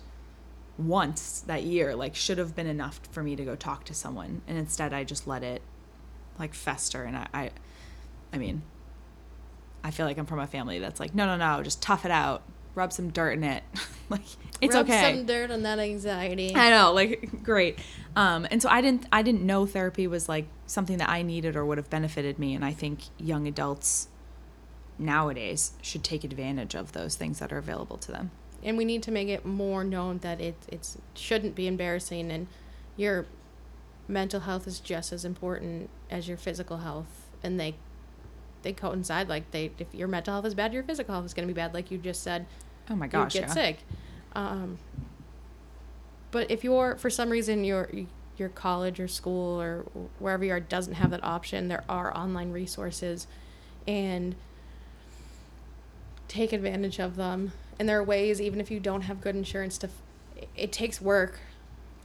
[0.78, 4.40] once that year like should have been enough for me to go talk to someone
[4.48, 5.60] and instead I just let it
[6.38, 7.50] like fester and I, I
[8.32, 8.62] I mean,
[9.84, 12.10] I feel like I'm from a family that's like, no, no, no, just tough it
[12.10, 12.42] out,
[12.74, 13.62] rub some dirt in it,
[14.08, 14.22] like
[14.60, 14.90] it's okay.
[14.92, 15.16] Rub okay.
[15.16, 16.54] some dirt on that anxiety.
[16.54, 17.78] I know, like great.
[18.16, 21.56] Um, and so I didn't I didn't know therapy was like something that I needed
[21.56, 22.54] or would have benefited me.
[22.54, 24.08] And I think young adults
[24.98, 28.30] nowadays should take advantage of those things that are available to them.
[28.62, 32.46] and we need to make it more known that it it's shouldn't be embarrassing and
[32.96, 33.26] your
[34.08, 37.74] mental health is just as important as your physical health and they
[38.62, 41.46] they coincide like they if your mental health is bad your physical health is going
[41.46, 42.46] to be bad like you just said.
[42.90, 43.54] Oh my gosh, you get yeah.
[43.54, 43.78] sick.
[44.34, 44.78] Um
[46.30, 47.90] but if you're for some reason your
[48.36, 49.84] your college or school or
[50.18, 53.26] wherever you are doesn't have that option there are online resources
[53.86, 54.34] and
[56.28, 57.52] take advantage of them.
[57.78, 59.90] And there are ways even if you don't have good insurance to
[60.56, 61.40] it takes work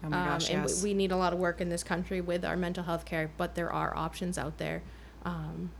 [0.04, 0.84] Oh my gosh, and yes.
[0.84, 3.56] we need a lot of work in this country with our mental health care but
[3.56, 4.84] there are options out there
[5.26, 5.72] um,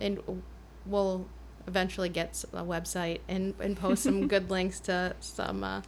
[0.00, 0.20] and
[0.86, 1.26] we'll
[1.66, 5.82] eventually get a website and, and post some good links to some uh,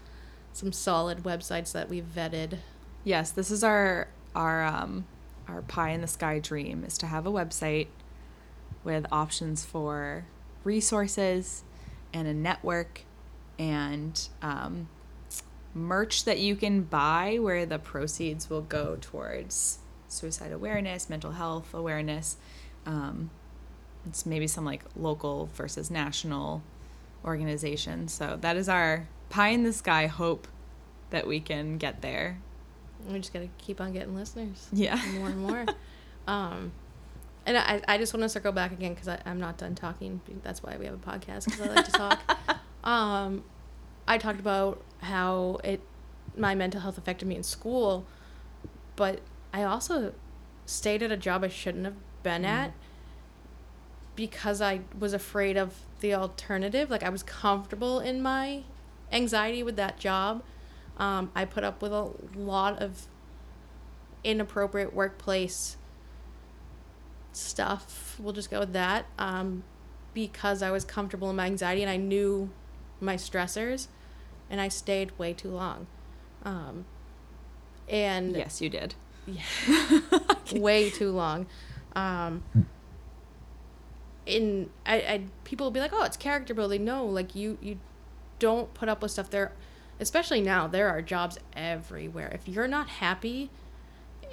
[0.53, 2.59] some solid websites that we've vetted
[3.05, 5.07] Yes, this is our our um
[5.49, 7.89] our pie in the sky dream is to have a website
[8.85, 10.27] with options for
[10.63, 11.65] resources
[12.13, 13.03] and a network
[13.59, 14.89] and um,
[15.75, 21.73] merch that you can buy where the proceeds will go towards suicide awareness, mental health
[21.75, 22.37] awareness.
[22.87, 23.31] Um,
[24.07, 26.63] it's maybe some like local versus national
[27.25, 28.09] organization.
[28.09, 30.49] So that is our pie in the sky hope
[31.11, 32.39] that we can get there.
[33.09, 35.01] we just got to keep on getting listeners Yeah.
[35.15, 35.67] more and more
[36.27, 36.73] um,
[37.47, 40.21] and I, I just want to circle back again because I'm not done talking.
[40.43, 42.21] That's why we have a podcast because I like to talk.
[42.85, 43.43] um,
[44.07, 45.81] I talked about how it
[46.37, 48.07] my mental health affected me in school,
[48.97, 49.21] but
[49.53, 50.15] I also
[50.67, 52.73] stayed at a job I shouldn't have been at
[54.15, 56.91] because I was afraid of the alternative.
[56.91, 58.63] Like I was comfortable in my
[59.13, 60.43] anxiety with that job.
[60.99, 63.07] Um, I put up with a lot of
[64.23, 65.77] inappropriate workplace
[67.33, 68.17] stuff.
[68.19, 69.07] We'll just go with that.
[69.19, 69.65] Um,
[70.13, 72.51] because I was comfortable in my anxiety and I knew
[73.01, 73.87] my stressors,
[74.51, 75.87] and I stayed way too long.
[76.45, 76.85] Um,
[77.89, 78.95] and Yes, you did.
[79.27, 80.01] Yeah,
[80.53, 81.47] way too long.
[81.95, 82.43] Um,
[84.27, 86.85] in I, I people will be like, oh, it's character building.
[86.85, 87.79] No, like you you
[88.39, 89.53] don't put up with stuff there.
[89.99, 92.31] Especially now, there are jobs everywhere.
[92.33, 93.51] If you're not happy,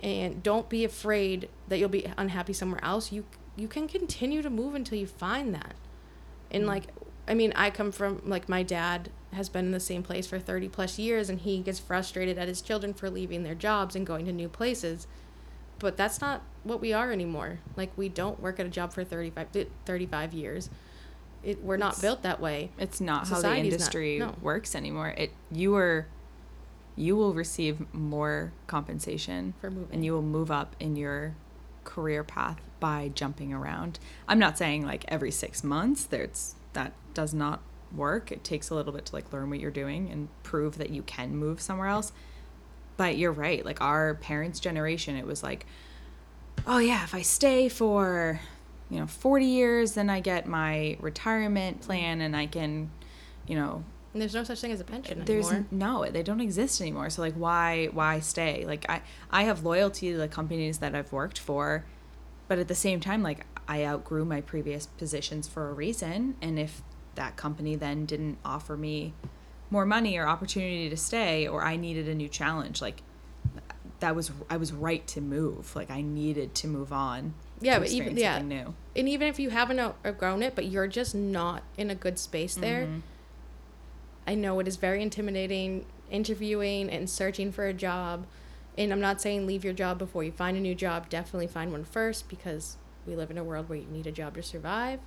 [0.01, 4.49] and don't be afraid that you'll be unhappy somewhere else, you you can continue to
[4.49, 5.73] move until you find that.
[6.51, 6.85] And like,
[7.27, 10.39] I mean, I come from like my dad has been in the same place for
[10.39, 14.05] 30 plus years and he gets frustrated at his children for leaving their jobs and
[14.07, 15.05] going to new places
[15.79, 19.03] but that's not what we are anymore like we don't work at a job for
[19.03, 20.69] 35 th- 35 years
[21.43, 24.33] it, we're not It's- built that way It's not how the Society's not- industry no.
[24.41, 25.09] works anymore.
[25.09, 26.07] It you are
[26.95, 31.35] you will receive more compensation for moving and you will move up in your
[31.83, 33.99] career path by jumping around.
[34.27, 37.59] I'm not saying like every 6 months there's that does not
[37.91, 38.31] work.
[38.31, 41.01] It takes a little bit to like learn what you're doing and prove that you
[41.01, 42.11] can move somewhere else.
[42.97, 43.65] But you're right.
[43.65, 45.65] Like our parents' generation, it was like,
[46.67, 48.39] oh yeah, if I stay for,
[48.91, 52.91] you know, 40 years, then I get my retirement plan and I can,
[53.47, 56.41] you know, and there's no such thing as a pension there's anymore no, they don't
[56.41, 57.09] exist anymore.
[57.09, 58.65] So like, why, why stay?
[58.65, 59.01] Like I,
[59.31, 61.85] I have loyalty to the companies that I've worked for,
[62.47, 66.35] but at the same time, like I outgrew my previous positions for a reason.
[66.41, 66.81] And if
[67.15, 69.13] that company then didn't offer me
[69.69, 73.01] more money or opportunity to stay, or I needed a new challenge, like
[73.99, 75.75] that was I was right to move.
[75.75, 77.33] Like I needed to move on.
[77.59, 78.39] Yeah, but even- yeah.
[78.41, 78.75] new.
[78.95, 82.19] and even if you haven't out- outgrown it but you're just not in a good
[82.19, 83.01] space there Mhm.
[84.27, 88.27] I know it is very intimidating interviewing and searching for a job.
[88.77, 91.09] And I'm not saying leave your job before you find a new job.
[91.09, 92.77] Definitely find one first because
[93.07, 94.99] we live in a world where you need a job to survive.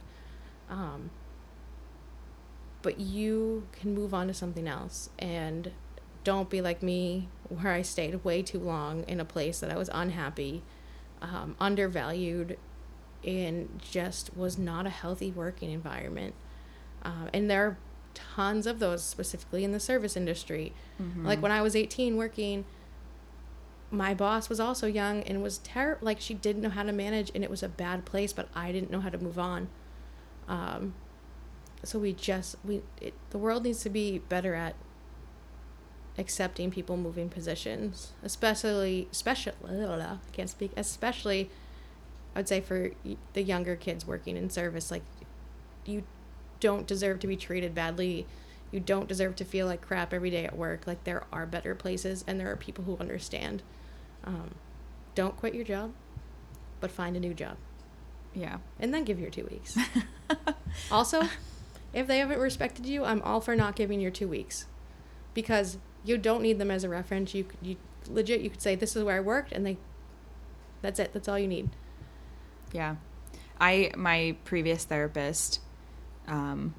[0.69, 1.11] Um,
[2.83, 5.73] but you can move on to something else and
[6.25, 9.77] don't be like me where I stayed way too long in a place that I
[9.77, 10.63] was unhappy,
[11.21, 12.59] um, undervalued,
[13.25, 16.35] and just was not a healthy working environment.
[17.03, 17.79] Um, and there are
[18.15, 20.73] tons of those specifically in the service industry.
[21.01, 21.27] Mm-hmm.
[21.27, 22.65] Like when I was 18 working,
[23.91, 26.05] my boss was also young and was terrible.
[26.05, 28.33] Like she didn't know how to manage, and it was a bad place.
[28.33, 29.69] But I didn't know how to move on.
[30.49, 30.95] Um,
[31.83, 34.75] so we just we it, the world needs to be better at
[36.19, 39.55] accepting people moving positions, especially special.
[39.67, 40.73] I can't speak.
[40.77, 41.51] Especially
[42.35, 42.93] I would say for
[43.33, 45.03] the younger kids working in service, like
[45.85, 46.05] you
[46.61, 48.27] don't deserve to be treated badly.
[48.71, 50.87] You don't deserve to feel like crap every day at work.
[50.87, 53.63] Like there are better places, and there are people who understand.
[54.25, 54.55] Um,
[55.15, 55.93] don't quit your job,
[56.81, 57.57] but find a new job,
[58.35, 58.59] Yeah.
[58.79, 59.77] and then give your two weeks.
[60.91, 61.23] also,
[61.93, 64.67] if they haven't respected you, I'm all for not giving your two weeks,
[65.35, 67.35] because you don't need them as a reference.
[67.35, 67.77] You you
[68.09, 69.77] legit you could say this is where I worked, and they.
[70.83, 71.13] That's it.
[71.13, 71.69] That's all you need.
[72.73, 72.97] Yeah.
[73.61, 75.61] I my previous therapist
[76.27, 76.75] um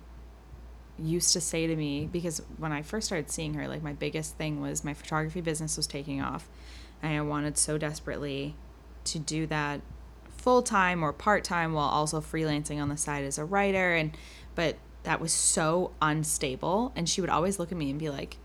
[0.98, 4.38] used to say to me because when I first started seeing her like my biggest
[4.38, 6.48] thing was my photography business was taking off
[7.02, 8.56] and I wanted so desperately
[9.06, 9.82] to do that
[10.30, 13.94] full time or part time while also freelancing on the side as a writer.
[13.94, 14.16] And
[14.56, 16.92] but that was so unstable.
[16.96, 18.38] And she would always look at me and be like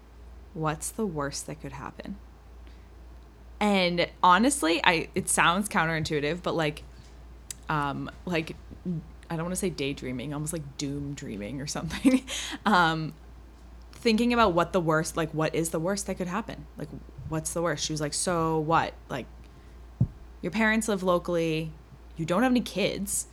[0.54, 2.16] what's the worst that could happen?
[3.60, 6.82] And honestly i it sounds counterintuitive but like
[7.68, 8.54] um like
[9.30, 12.24] i don't want to say daydreaming almost like doom dreaming or something.
[12.66, 13.14] Um
[13.92, 16.66] thinking about what the worst like what is the worst that could happen?
[16.76, 16.88] Like
[17.28, 17.84] what's the worst?
[17.84, 18.94] She was like so what?
[19.08, 19.26] Like
[20.42, 21.72] your parents live locally.
[22.16, 23.26] You don't have any kids.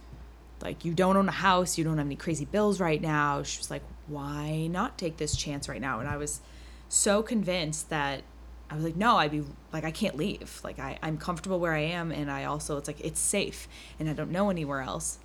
[0.61, 1.77] Like you don't own a house.
[1.77, 3.43] You don't have any crazy bills right now.
[3.43, 5.99] She was like why not take this chance right now?
[5.99, 6.41] And i was
[6.89, 8.21] so convinced that
[8.69, 10.59] i was like no i'd be like i can't leave.
[10.63, 13.67] Like I, i'm comfortable where i am and i also it's like it's safe
[13.99, 15.19] and i don't know anywhere else.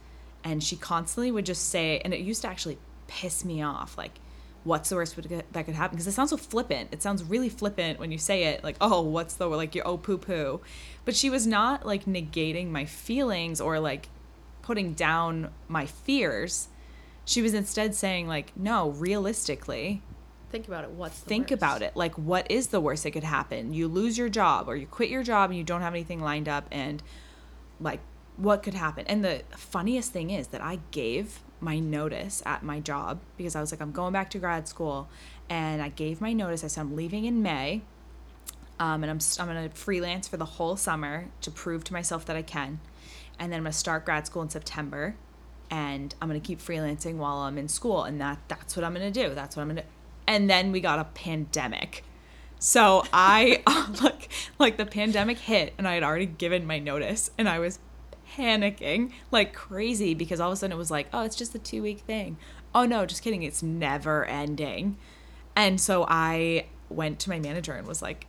[0.45, 3.99] And she constantly would just say and it used to actually piss me off.
[3.99, 4.21] Like
[4.65, 6.89] what's the worst that could happen because it sounds so flippant.
[6.93, 9.97] It sounds really flippant when you say it like oh what's the like you're oh
[9.97, 10.61] poo poo
[11.05, 14.09] but she was not like negating my feelings or like
[14.63, 16.69] putting down my fears.
[17.25, 20.03] She was instead saying like no realistically
[20.51, 20.91] Think about it.
[20.91, 21.53] What's the think worst?
[21.53, 21.95] about it.
[21.95, 23.75] Like what is the worst that could happen?
[23.75, 26.49] You lose your job or you quit your job and you don't have anything lined
[26.49, 27.03] up and
[27.81, 28.01] like
[28.37, 29.05] what could happen?
[29.09, 33.61] And the funniest thing is that i gave my notice at my job because i
[33.61, 35.09] was like i'm going back to grad school.
[35.51, 36.63] And i gave my notice.
[36.63, 37.83] I said i'm leaving in may.
[38.81, 42.25] Um, and I'm, I'm going to freelance for the whole summer to prove to myself
[42.27, 42.81] that i can.
[43.39, 45.17] And then i'm going to start grad school in september.
[45.71, 48.05] And i'm going to keep freelancing while i'm in school.
[48.05, 49.35] And that that's what i'm going to do.
[49.35, 49.85] That's what i'm going to
[50.29, 52.05] and then we got a pandemic.
[52.61, 53.63] So I
[54.03, 57.81] like like the pandemic hit and I had already given my notice and I was
[58.39, 61.59] panicking like crazy because all of a sudden it was like, oh, it's just a
[61.59, 62.37] two week thing.
[62.75, 64.97] Oh no, just kidding, it's never ending.
[65.57, 68.27] And so I went to my manager and was like,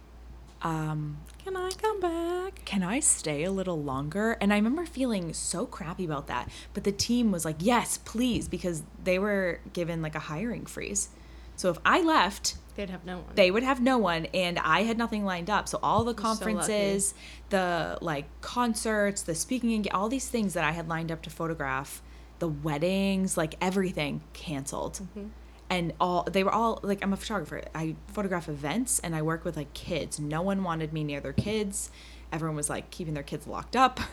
[0.61, 2.39] um, Can I come back?
[2.65, 4.37] can I stay a little longer?
[4.39, 6.49] And I remember feeling so crappy about that.
[6.75, 11.09] But the team was like, yes, please, because they were given like a hiring freeze.
[11.55, 13.35] So if I left, They'd have no one.
[13.35, 15.67] they would have no one and i had nothing lined up.
[15.67, 17.13] So all the You're so conferences
[17.49, 21.29] the like concerts the speaking and all these things that i had lined up to
[21.29, 22.01] photograph
[22.39, 24.93] the weddings like everything canceled.
[25.01, 25.27] Mm-hmm.
[25.69, 27.63] and all they were all like i'm a photographer.
[27.75, 30.17] I photograph events and i work with like kids.
[30.17, 31.91] No one wanted me near their kids.
[32.31, 33.99] Everyone was like keeping their kids locked up.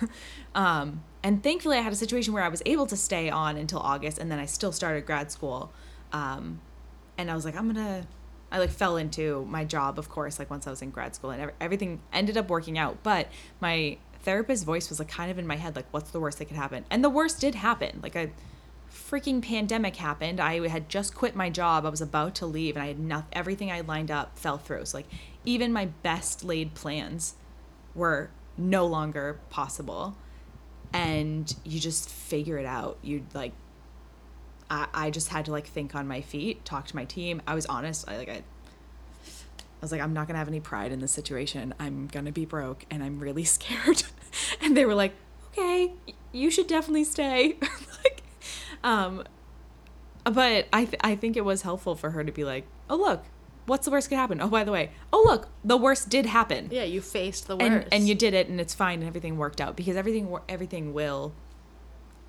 [0.57, 3.79] Um, and thankfully i had a situation where i was able to stay on until
[3.79, 5.71] august and then i still started grad school.
[6.13, 6.61] Um,
[7.19, 8.07] and I was like, I'm gonna.
[8.57, 11.31] I like fell into my job, of course, like once I was in grad school,
[11.31, 13.03] and everything ended up working out.
[13.03, 13.29] But
[13.61, 16.47] my therapist's voice was like kind of in my head, like, what's the worst that
[16.47, 16.87] could happen?
[16.91, 18.01] And the worst did happen.
[18.03, 18.31] Like a
[18.91, 20.41] freaking pandemic happened.
[20.41, 21.85] I had just quit my job.
[21.85, 24.87] I was about to leave, and I had not everything I lined up fell through.
[24.87, 25.07] So like
[25.45, 27.35] even my best laid plans
[27.95, 30.17] were no longer possible.
[30.95, 32.97] And you just figure it out.
[33.03, 33.53] You like
[34.71, 37.43] I, I just had to like think on my feet, talk to my team.
[37.47, 38.09] I was honest.
[38.09, 38.43] I like I, I
[39.81, 41.75] was like, I'm not gonna have any pride in this situation.
[41.79, 44.03] I'm gonna be broke, and I'm really scared.
[44.61, 45.15] and they were like,
[45.53, 45.93] Okay,
[46.33, 47.57] you should definitely stay.
[48.05, 48.23] like,
[48.85, 49.25] um,
[50.25, 53.25] but I th- I think it was helpful for her to be like, Oh look,
[53.67, 54.41] what's the worst could happen?
[54.41, 57.71] Oh by the way, oh look, the worst did happen yeah, you faced the worst.
[57.71, 60.93] and and you did it and it's fine and everything worked out because everything everything
[60.93, 61.33] will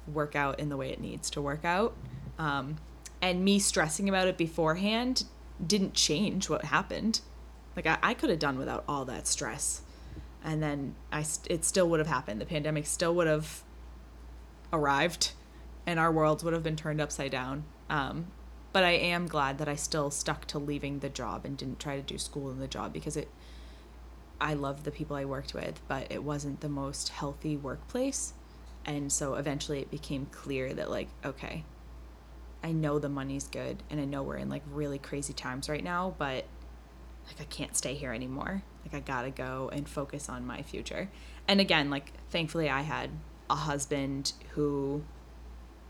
[0.08, 1.94] work out in the way it needs to work out
[2.38, 2.78] um,
[3.22, 5.26] and me stressing about it beforehand
[5.66, 7.22] didn't change what happened.
[7.76, 9.82] Like i, I could have done without all that stress.
[10.44, 12.40] And then i it still would have happened.
[12.40, 13.64] The pandemic still would have
[14.72, 15.32] arrived
[15.86, 17.64] and our worlds would have been turned upside down.
[17.90, 18.28] Um,
[18.74, 21.96] but i am glad that i still stuck to leaving the job and didn't try
[21.96, 23.30] to do school in the job because it
[24.40, 28.34] I loved the people I worked with, but it wasn't the most healthy workplace.
[28.86, 31.64] And so eventually it became clear that, like, okay,
[32.68, 35.84] I know the money's good and I know we're in like really crazy times right
[35.84, 36.43] now, but
[37.26, 38.61] like I can't stay here anymore.
[38.84, 41.09] Like I gotta go and focus on my future.
[41.47, 43.11] And again, like thankfully I had
[43.49, 45.05] a husband who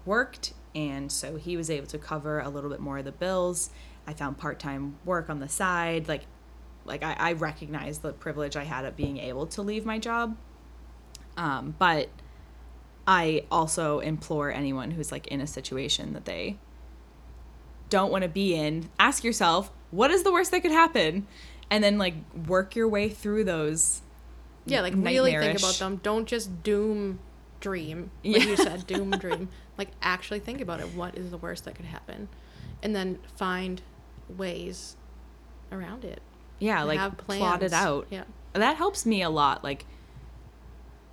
[0.06, 3.72] worked, and so he was able to cover a little bit more of the bills.
[4.06, 6.08] I found part time work on the side.
[6.08, 6.26] Like,
[6.86, 10.38] like I, I recognize the privilege I had of being able to leave my job.
[11.36, 12.10] Um, but
[13.08, 16.60] I also implore anyone who's like in a situation that they
[17.90, 21.28] don't want to be in, ask yourself, what is the worst that could happen?
[21.70, 22.16] And then like
[22.48, 24.02] work your way through those.
[24.66, 25.98] Yeah, like really think about them.
[26.04, 27.20] Don't just doom
[27.60, 28.12] dream.
[28.24, 28.50] Like Yeah.
[28.50, 29.50] you said, doom dream.
[29.78, 30.94] Like actually think about it.
[30.94, 32.28] What is the worst that could happen?
[32.84, 33.82] And then find
[34.30, 34.96] ways
[35.72, 36.22] around it.
[36.60, 38.08] Yeah, like plot it out.
[38.10, 38.24] Yeah.
[38.54, 39.86] that helps me a lot like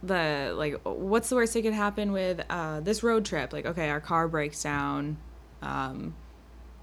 [0.03, 3.89] the like what's the worst that could happen with uh this road trip like okay
[3.89, 5.17] our car breaks down
[5.63, 6.15] um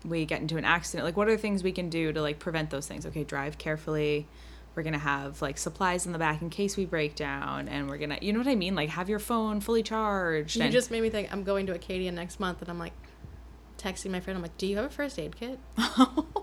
[0.06, 2.40] we get into an accident like what are the things we can do to like
[2.40, 4.28] prevent those things okay drive carefully
[4.74, 7.98] we're gonna have like supplies in the back in case we break down and we're
[7.98, 10.90] gonna you know what i mean like have your phone fully charged You and- just
[10.92, 12.94] made me think I'm going to Acadia next month and I'm like
[13.78, 15.58] texting my friend, I'm like, Do you have a first aid kit?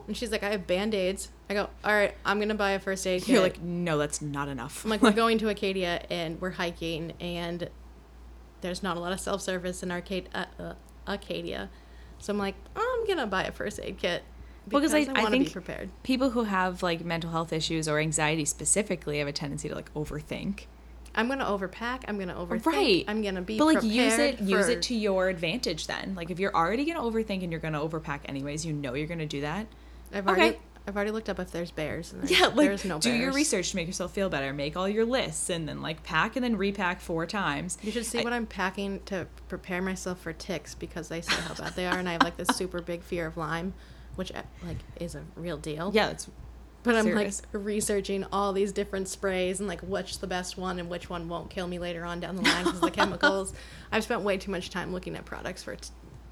[0.09, 1.29] And she's like, I have band aids.
[1.51, 3.29] I go, All right, I'm gonna buy a first aid kit.
[3.29, 7.13] you're like no that's not enough I'm like, we're going to Acadia and we're hiking,
[7.21, 7.69] and
[8.61, 10.75] there's not a lot of self service in Arcade uh, uh,
[11.07, 11.71] Acadia,
[12.19, 14.23] so I'm like, I'm gonna buy a first aid kit
[14.71, 15.91] Well, 'cause because I- I, I want to be think- prepared.
[16.03, 19.93] people who have like mental health issues or anxiety specifically have a tendency to like
[19.95, 20.65] overthink
[21.15, 22.03] I'm gonna overpack.
[22.07, 22.67] I'm gonna overthink.
[22.67, 23.05] Right.
[23.09, 26.31] I'm gonna be but like use it prepared use it to your advantage then like
[26.31, 29.41] if you're already gonna overthink and you're gonna overpack anyways you know you're gonna do
[29.41, 29.67] that
[30.13, 30.59] I've already Okay.
[30.89, 32.13] I've already looked up if there's bears.
[32.13, 34.77] And there's, yeah like there's no do your research to make yourself feel better make
[34.77, 38.21] all your lists and then like pack and then repack four times You should see
[38.21, 41.87] I- what I'm packing to prepare myself for ticks because they say how bad they
[41.87, 43.75] are, and I have like this super big fear of Lyme,
[44.17, 45.91] which uh, like is a real deal.
[45.95, 46.29] yeah it's
[46.85, 47.43] But I'm serious.
[47.53, 51.29] like researching all these different sprays and like which the best one and which one
[51.29, 53.53] won't kill me later on down the line because the chemicals.
[53.93, 55.77] I've spent way too much time looking at products for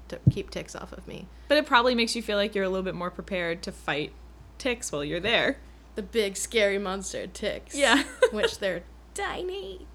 [0.07, 1.27] to keep ticks off of me.
[1.49, 4.13] but it probably makes you feel like you're a little bit more prepared to fight
[4.57, 5.57] ticks while you're there
[5.95, 7.75] The big scary monster ticks.
[7.75, 8.03] Yeah.
[8.31, 8.83] which they're
[9.13, 9.85] tiny.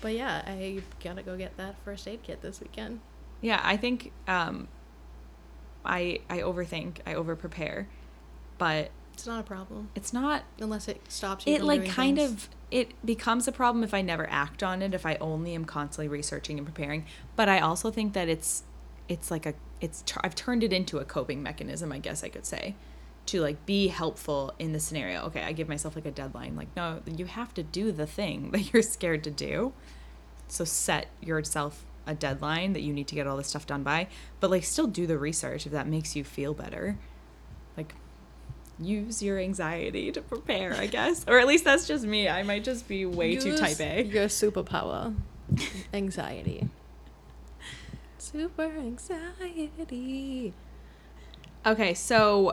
[0.00, 3.00] But yeah, I gotta go get that first aid kit this weekend.
[3.40, 4.68] yeah i think um
[5.84, 7.88] i i overthink i over prepare
[8.58, 11.54] but It's not a problem it's not unless it stops you.
[11.54, 12.30] it like kind things.
[12.30, 15.64] of it becomes a problem if i never act on it if i only am
[15.64, 17.04] constantly researching and preparing
[17.36, 18.64] but i also think that it's
[19.08, 22.46] it's like a it's i've turned it into a coping mechanism i guess i could
[22.46, 22.74] say
[23.26, 25.22] to like be helpful in the scenario.
[25.24, 26.56] Okay i give myself like a deadline.
[26.56, 29.72] Like no you have to do the thing that you're scared to do.
[30.48, 34.06] So set yourself a deadline that you need to get all this stuff done by
[34.38, 36.96] but like still do the research if that makes you feel better.
[37.76, 37.94] Like
[38.78, 41.24] use your anxiety to prepare i guess.
[41.26, 42.28] Or at least that's just me.
[42.28, 44.02] I might just be way too type a.
[44.02, 45.14] Your superpower,
[45.94, 46.68] anxiety.
[48.18, 50.52] Super anxiety.
[51.64, 52.52] okay so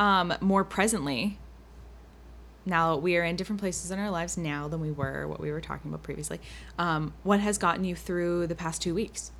[0.00, 1.38] um more presently
[2.64, 5.50] now we are in different places in our lives now than we were what we
[5.50, 6.40] were talking about previously
[6.78, 9.30] um what has gotten you through the past two weeks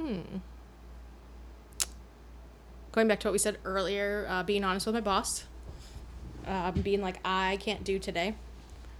[0.00, 0.20] Hmm.
[2.92, 5.44] Going back to what we said earlier, uh, being honest with my boss,
[6.46, 8.34] uh, being like, I can't do today.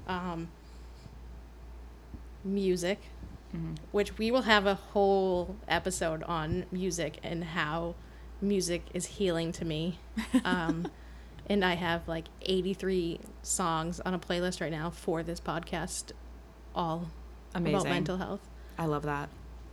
[0.08, 0.48] Um,
[2.44, 2.98] music,
[3.92, 7.94] which we will have a whole episode on music and how
[8.40, 9.98] music is healing to me.
[10.44, 10.90] Um,
[11.48, 16.12] and I have like 83 songs on a playlist right now for this podcast,
[16.74, 17.08] all
[17.54, 19.30] amazing about mental health i love that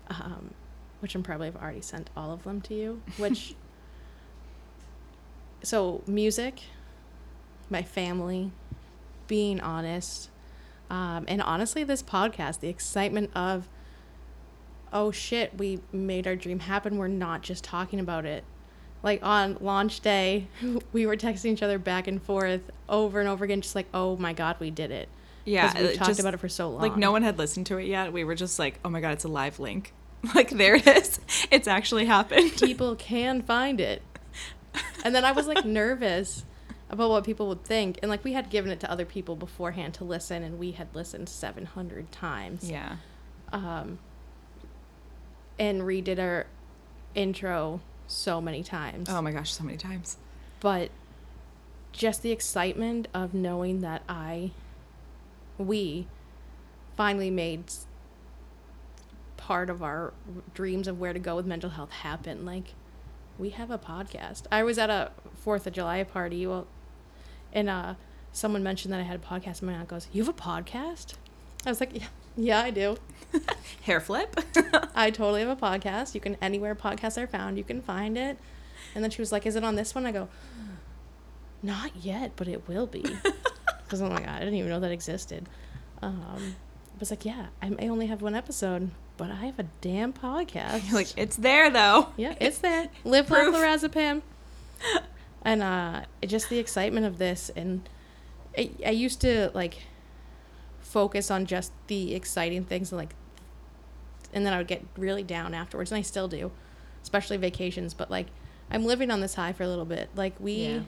[0.10, 0.52] um,
[1.00, 3.02] which I'm probably have already sent all of them to you.
[3.18, 3.56] Which,
[5.64, 6.62] so music,
[7.70, 8.52] my family,
[9.28, 10.30] being honest,
[10.90, 13.68] um, and honestly, this podcast, the excitement of,
[14.94, 16.98] oh shit, we made our dream happen.
[16.98, 18.44] We're not just talking about it.
[19.06, 20.48] Like on launch day,
[20.92, 24.18] we were texting each other back and forth over and over again, just like, oh
[24.18, 25.08] my god, we did it.
[25.46, 26.82] yeah we've talked just- about it for so long.
[26.82, 29.12] like no one had listened to it yet we were just like oh my god
[29.12, 29.94] it's a live link
[30.34, 31.20] like there it is
[31.52, 34.02] it's actually happened people can find it.
[35.06, 36.44] And then I was like nervous
[36.90, 38.00] about what people would think.
[38.02, 40.88] And like we had given it to other people beforehand to listen, and we had
[40.96, 42.70] listened 700 times.
[42.70, 42.98] yeah
[43.54, 44.00] Um,
[45.60, 46.48] and redid our
[47.14, 49.10] intro so many times.
[49.10, 50.18] oh my gosh so many times
[50.60, 50.90] But
[51.92, 54.52] just the excitement of knowing that I,
[55.58, 56.08] we,
[56.98, 57.64] finally made
[59.38, 60.14] part of our
[60.54, 62.46] dreams of where to go with mental health happen.
[62.46, 62.74] Like,
[63.38, 64.44] we have a podcast.
[64.52, 66.68] I was at a Fourth of July party, well,
[67.54, 67.94] and uh,
[68.32, 71.14] someone mentioned that I had a podcast, and my aunt goes, "You have a podcast?"
[71.66, 72.98] I was like, "Yeah, Yeah, I do.
[73.84, 74.40] Hair flip.
[74.96, 76.14] I totally have a podcast.
[76.16, 78.38] You can anywhere podcasts are found, you can find it.
[78.94, 80.30] And then she was like, "Is it on this one?" I go,
[81.62, 83.04] "Not yet, but it will be."
[83.84, 85.48] Because I'm like, I didn't even know that existed.
[86.02, 86.56] Um,
[86.96, 90.14] I was like, "Yeah, I may only have one episode, but I have a damn
[90.14, 92.10] podcast." like it's there though.
[92.18, 92.90] Yeah, it's there.
[93.04, 93.54] Live Proof.
[93.54, 94.22] lorazepam.
[95.42, 97.88] And uh, it- just the excitement of this, and
[98.58, 99.84] I, I used to like
[100.86, 103.16] focus on just the exciting things, and like,
[104.34, 106.52] and then I would get really down afterwards, and I still do,
[107.04, 107.94] especially vacations.
[107.94, 108.28] But like,
[108.72, 110.10] I'm living on this high for a little bit.
[110.16, 110.80] Like we Yeah.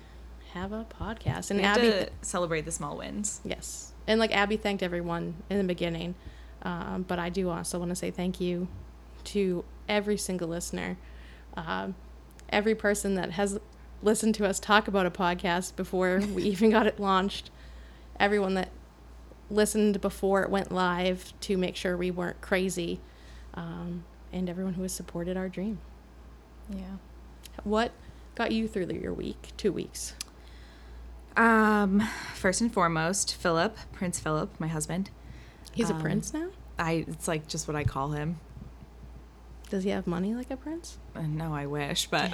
[0.53, 3.41] have a podcast, and Abby, to celebrate the small wins.
[3.43, 3.91] Yes.
[4.07, 6.15] And like Abby thanked everyone in the beginning.
[6.63, 8.67] Um, but I do also want to say thank you
[9.25, 10.97] to every single listener.
[11.55, 11.95] Um,
[12.49, 13.59] every person that has
[14.01, 17.51] listened to us talk about a podcast before we even got it launched.
[18.19, 18.69] Everyone that
[19.49, 22.99] listened before it went live to make sure we weren't crazy.
[23.53, 25.79] Um, and everyone who has supported our dream.
[26.69, 26.97] Yeah.
[27.63, 27.91] What
[28.35, 30.13] got you through your week, two weeks?
[31.35, 32.01] Um,
[32.33, 35.09] first and foremost, Philip, Prince Philip, my husband.
[35.71, 36.49] He's Um, a prince now?
[36.79, 38.39] I it's like just what I call him.
[39.69, 40.97] Does he have money like a prince?
[41.15, 42.33] Uh, No, I wish, but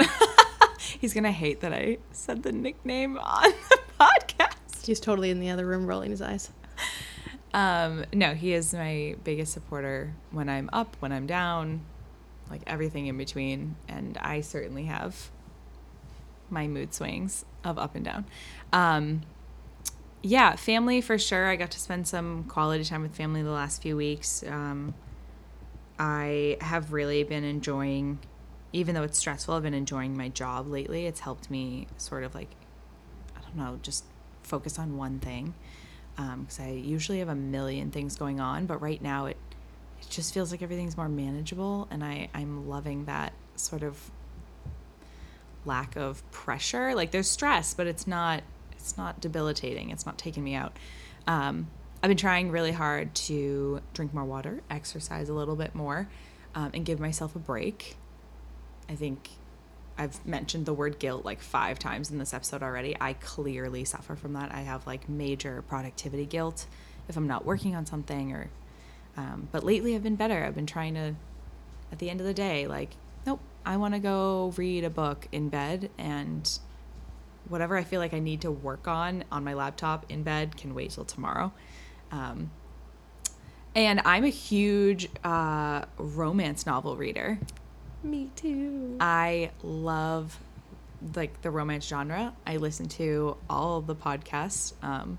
[0.79, 4.85] he's gonna hate that I said the nickname on the podcast.
[4.85, 6.49] He's totally in the other room rolling his eyes.
[7.53, 11.81] Um, no, he is my biggest supporter when I'm up, when I'm down,
[12.49, 13.75] like everything in between.
[13.87, 15.29] And I certainly have
[16.49, 18.25] my mood swings of up and down.
[18.71, 19.21] Um,
[20.21, 21.47] yeah, family for sure.
[21.47, 24.43] I got to spend some quality time with family the last few weeks.
[24.47, 24.93] Um,
[25.99, 28.19] I have really been enjoying,
[28.71, 31.05] even though it's stressful, I've been enjoying my job lately.
[31.05, 32.49] It's helped me sort of like,
[33.37, 34.05] I don't know, just
[34.41, 35.53] focus on one thing
[36.15, 39.37] because I usually have a million things going on, but right now it
[40.01, 44.11] it just feels like everything's more manageable, and I I'm loving that sort of
[45.65, 46.93] lack of pressure.
[46.95, 49.89] Like there's stress, but it's not it's not debilitating.
[49.89, 50.77] It's not taking me out.
[51.25, 51.67] Um,
[52.01, 56.09] I've been trying really hard to drink more water, exercise a little bit more,
[56.53, 57.95] um, and give myself a break.
[58.89, 59.29] I think
[59.97, 62.95] I've mentioned the word guilt like five times in this episode already.
[62.99, 64.51] I clearly suffer from that.
[64.51, 66.65] I have like major productivity guilt
[67.07, 68.49] if I'm not working on something or
[69.15, 70.43] um, but lately I've been better.
[70.43, 71.15] I've been trying to
[71.91, 75.27] at the end of the day like nope, I want to go read a book
[75.31, 76.49] in bed and
[77.47, 80.73] whatever I feel like I need to work on on my laptop in bed can
[80.73, 81.51] wait till tomorrow.
[82.11, 82.51] Um,
[83.75, 87.39] and I'm a huge uh, romance novel reader.
[88.03, 88.97] Me too.
[88.99, 90.37] I love
[91.15, 92.33] like the romance genre.
[92.45, 94.73] I listen to all the podcasts.
[94.81, 95.17] Um,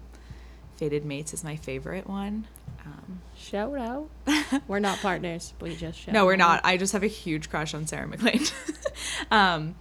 [0.77, 2.47] Fated Mates is my favorite one.
[2.85, 4.09] Um, Shout out.
[4.69, 5.55] we're not partners.
[5.61, 6.39] We just shout no, we're out.
[6.39, 6.61] not.
[6.65, 8.43] I just have a huge crush on Sarah MacLean.
[9.31, 9.75] um,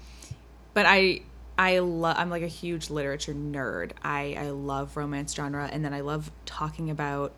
[0.74, 1.22] but I
[1.58, 3.92] I love I'm like a huge literature nerd.
[4.04, 7.34] I I love romance genre and then I love talking about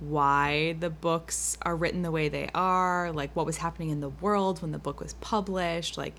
[0.00, 4.08] why the books are written the way they are, like what was happening in the
[4.10, 6.14] world when the book was published, like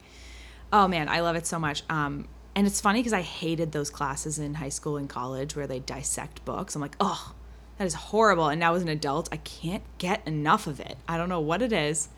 [0.73, 1.83] oh man, I love it so much.
[1.89, 5.67] Um and it's funny because I hated those classes in high school and college where
[5.67, 6.75] they dissect books.
[6.75, 7.35] I'm like, oh,
[7.77, 8.47] that is horrible.
[8.47, 10.97] And now as an adult, I can't get enough of it.
[11.07, 12.09] I don't know what it is.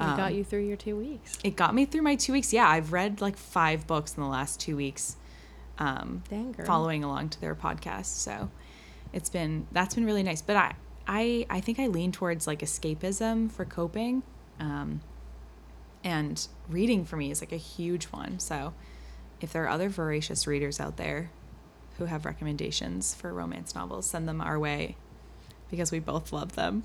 [0.00, 1.38] We Um, got you through your two weeks.
[1.44, 2.52] It got me through my two weeks.
[2.52, 5.14] Yeah, I've read like five books in the last two weeks,
[5.78, 8.06] um, Dang following along to their podcast.
[8.06, 8.50] So
[9.12, 10.42] it's been that's been really nice.
[10.42, 10.74] But I
[11.06, 14.22] I I think I lean towards like escapism for coping,
[14.58, 15.00] um,
[16.02, 18.38] and reading for me is like a huge one.
[18.38, 18.74] So
[19.40, 21.30] if there are other voracious readers out there
[21.98, 24.96] who have recommendations for romance novels, send them our way
[25.70, 26.84] because we both love them.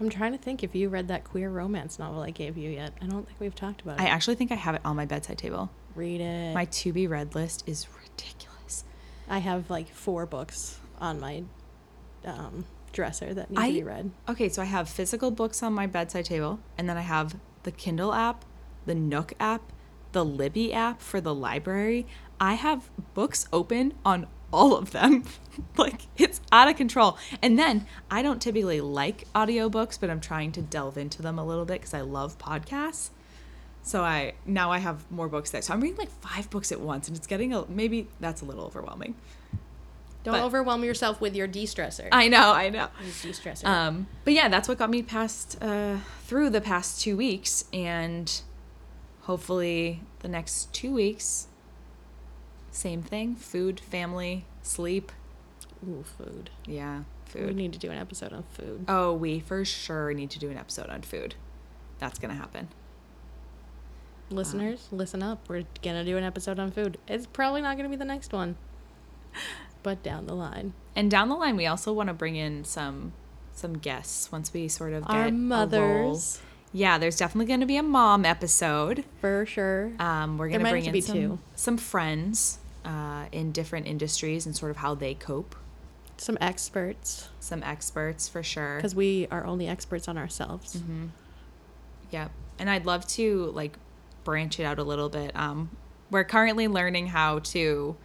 [0.00, 2.94] I'm trying to think if you read that queer romance novel I gave you yet.
[3.02, 4.02] I don't think we've talked about it.
[4.02, 5.70] I actually think I have it on my bedside table.
[5.94, 6.54] Read it.
[6.54, 8.84] My to be read list is ridiculous.
[9.28, 11.44] I have like four books on my
[12.24, 14.10] um, dresser that need I- to be read.
[14.28, 17.70] Okay, so I have physical books on my bedside table, and then I have the
[17.72, 18.44] Kindle app,
[18.86, 19.62] the Nook app,
[20.12, 22.06] the Libby app for the library.
[22.40, 25.24] I have books open on all of them.
[25.76, 27.18] like it's out of control.
[27.42, 31.44] And then I don't typically like audiobooks, but I'm trying to delve into them a
[31.44, 33.10] little bit because I love podcasts.
[33.82, 35.62] So I now I have more books there.
[35.62, 38.44] So I'm reading like five books at once, and it's getting a maybe that's a
[38.44, 39.14] little overwhelming.
[40.22, 42.08] Don't but- overwhelm yourself with your de-stressor.
[42.12, 42.88] I know, I know.
[43.04, 43.64] Use de-stressor.
[43.64, 48.40] Um, but yeah, that's what got me past uh, through the past two weeks, and
[49.22, 51.46] hopefully the next two weeks,
[52.70, 55.10] same thing: food, family, sleep.
[55.88, 56.50] Ooh, food.
[56.66, 57.48] Yeah, food.
[57.48, 58.84] We need to do an episode on food.
[58.88, 61.34] Oh, we for sure need to do an episode on food.
[61.98, 62.68] That's gonna happen.
[64.30, 65.48] Listeners, listen up.
[65.48, 66.98] We're gonna do an episode on food.
[67.08, 68.56] It's probably not gonna be the next one,
[69.82, 70.72] but down the line.
[70.96, 73.12] And down the line, we also want to bring in some
[73.52, 76.40] some guests once we sort of get Our mothers,
[76.72, 79.04] Yeah, there's definitely going to be a mom episode.
[79.20, 79.92] for sure.
[79.98, 81.38] Um, we're going to bring in some, two.
[81.56, 85.54] some friends uh, in different industries and sort of how they cope.
[86.16, 88.76] Some experts, Some experts for sure.
[88.76, 90.76] because we are only experts on ourselves.
[90.76, 91.06] Mm-hmm.
[92.10, 92.28] Yeah,
[92.58, 93.76] and I'd love to like
[94.24, 95.34] branch it out a little bit.
[95.36, 95.70] Um,
[96.10, 97.96] we're currently learning how to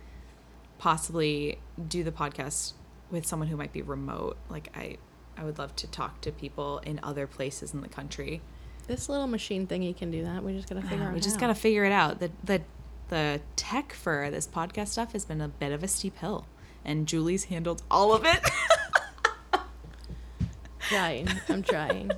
[0.90, 1.58] possibly
[1.88, 2.74] do the podcast
[3.10, 4.38] with someone who might be remote.
[4.50, 4.98] Like I,
[5.36, 8.40] I would love to talk to people in other places in the country.
[8.86, 10.44] This little machine thingy can do that.
[10.44, 11.14] We just gotta figure Uh, out.
[11.16, 12.20] we just gotta figure it out.
[12.20, 12.62] The the
[13.08, 16.46] the tech for this podcast stuff has been a bit of a steep hill,
[16.84, 18.40] and Julie's handled all of it.
[20.82, 21.28] trying.
[21.50, 22.12] I'm trying.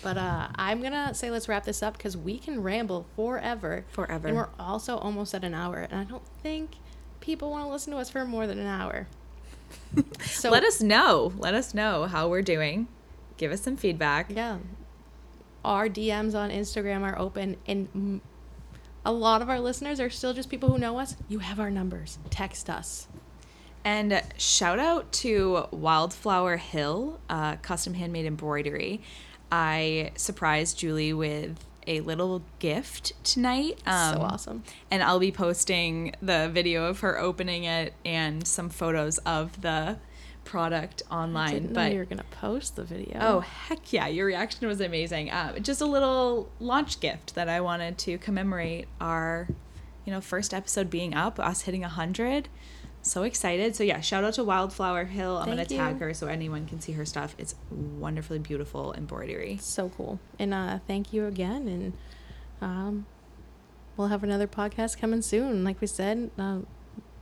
[0.00, 3.84] But uh, I'm gonna say let's wrap this up because we can ramble forever.
[3.90, 4.28] Forever.
[4.28, 6.76] And we're also almost at an hour, and I don't think
[7.20, 9.06] people want to listen to us for more than an hour.
[10.22, 11.32] So Let us know.
[11.36, 12.88] Let us know how we're doing.
[13.36, 14.30] Give us some feedback.
[14.30, 14.58] Yeah.
[15.64, 18.20] Our DMs on Instagram are open, and
[19.04, 21.16] a lot of our listeners are still just people who know us.
[21.28, 22.18] You have our numbers.
[22.30, 23.08] Text us.
[23.84, 29.02] And shout out to Wildflower Hill, uh, custom handmade embroidery.
[29.50, 33.80] I surprised Julie with a little gift tonight.
[33.84, 34.62] so Um, awesome.
[34.90, 39.98] And I'll be posting the video of her opening it and some photos of the
[40.44, 41.52] product online.
[41.52, 43.18] Didn't know but you were gonna post the video.
[43.20, 44.06] Oh, heck yeah.
[44.06, 45.30] Your reaction was amazing.
[45.30, 49.48] Uh, just a little launch gift that I wanted to commemorate our,
[50.04, 52.48] you know, first episode being up, us hitting 100.
[53.02, 53.74] So excited.
[53.76, 55.38] So, yeah, shout out to Wildflower Hill.
[55.38, 56.06] I'm going to Thank tag you.
[56.06, 57.34] her so anyone can see her stuff.
[57.38, 59.58] It's wonderfully beautiful embroidery.
[59.60, 60.18] so cool.
[60.38, 61.68] And uh, thank you again.
[61.68, 61.92] And
[62.60, 63.06] um,
[63.96, 65.64] we'll have another podcast coming soon.
[65.64, 66.58] Like we said, uh,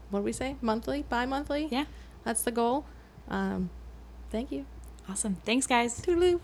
[0.09, 0.57] what do we say?
[0.61, 1.67] Monthly, bi-monthly.
[1.71, 1.85] Yeah.
[2.23, 2.85] That's the goal.
[3.29, 3.69] Um,
[4.29, 4.65] thank you.
[5.07, 5.35] Awesome.
[5.45, 6.01] Thanks, guys.
[6.01, 6.41] Toodaloo.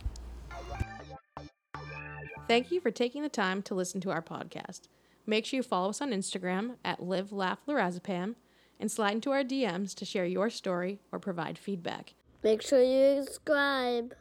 [2.48, 4.82] Thank you for taking the time to listen to our podcast.
[5.26, 8.36] Make sure you follow us on Instagram at Live Laugh Lorazepam
[8.84, 12.16] and slide into our DMs to share your story or provide feedback.
[12.44, 14.14] Make sure you subscribe.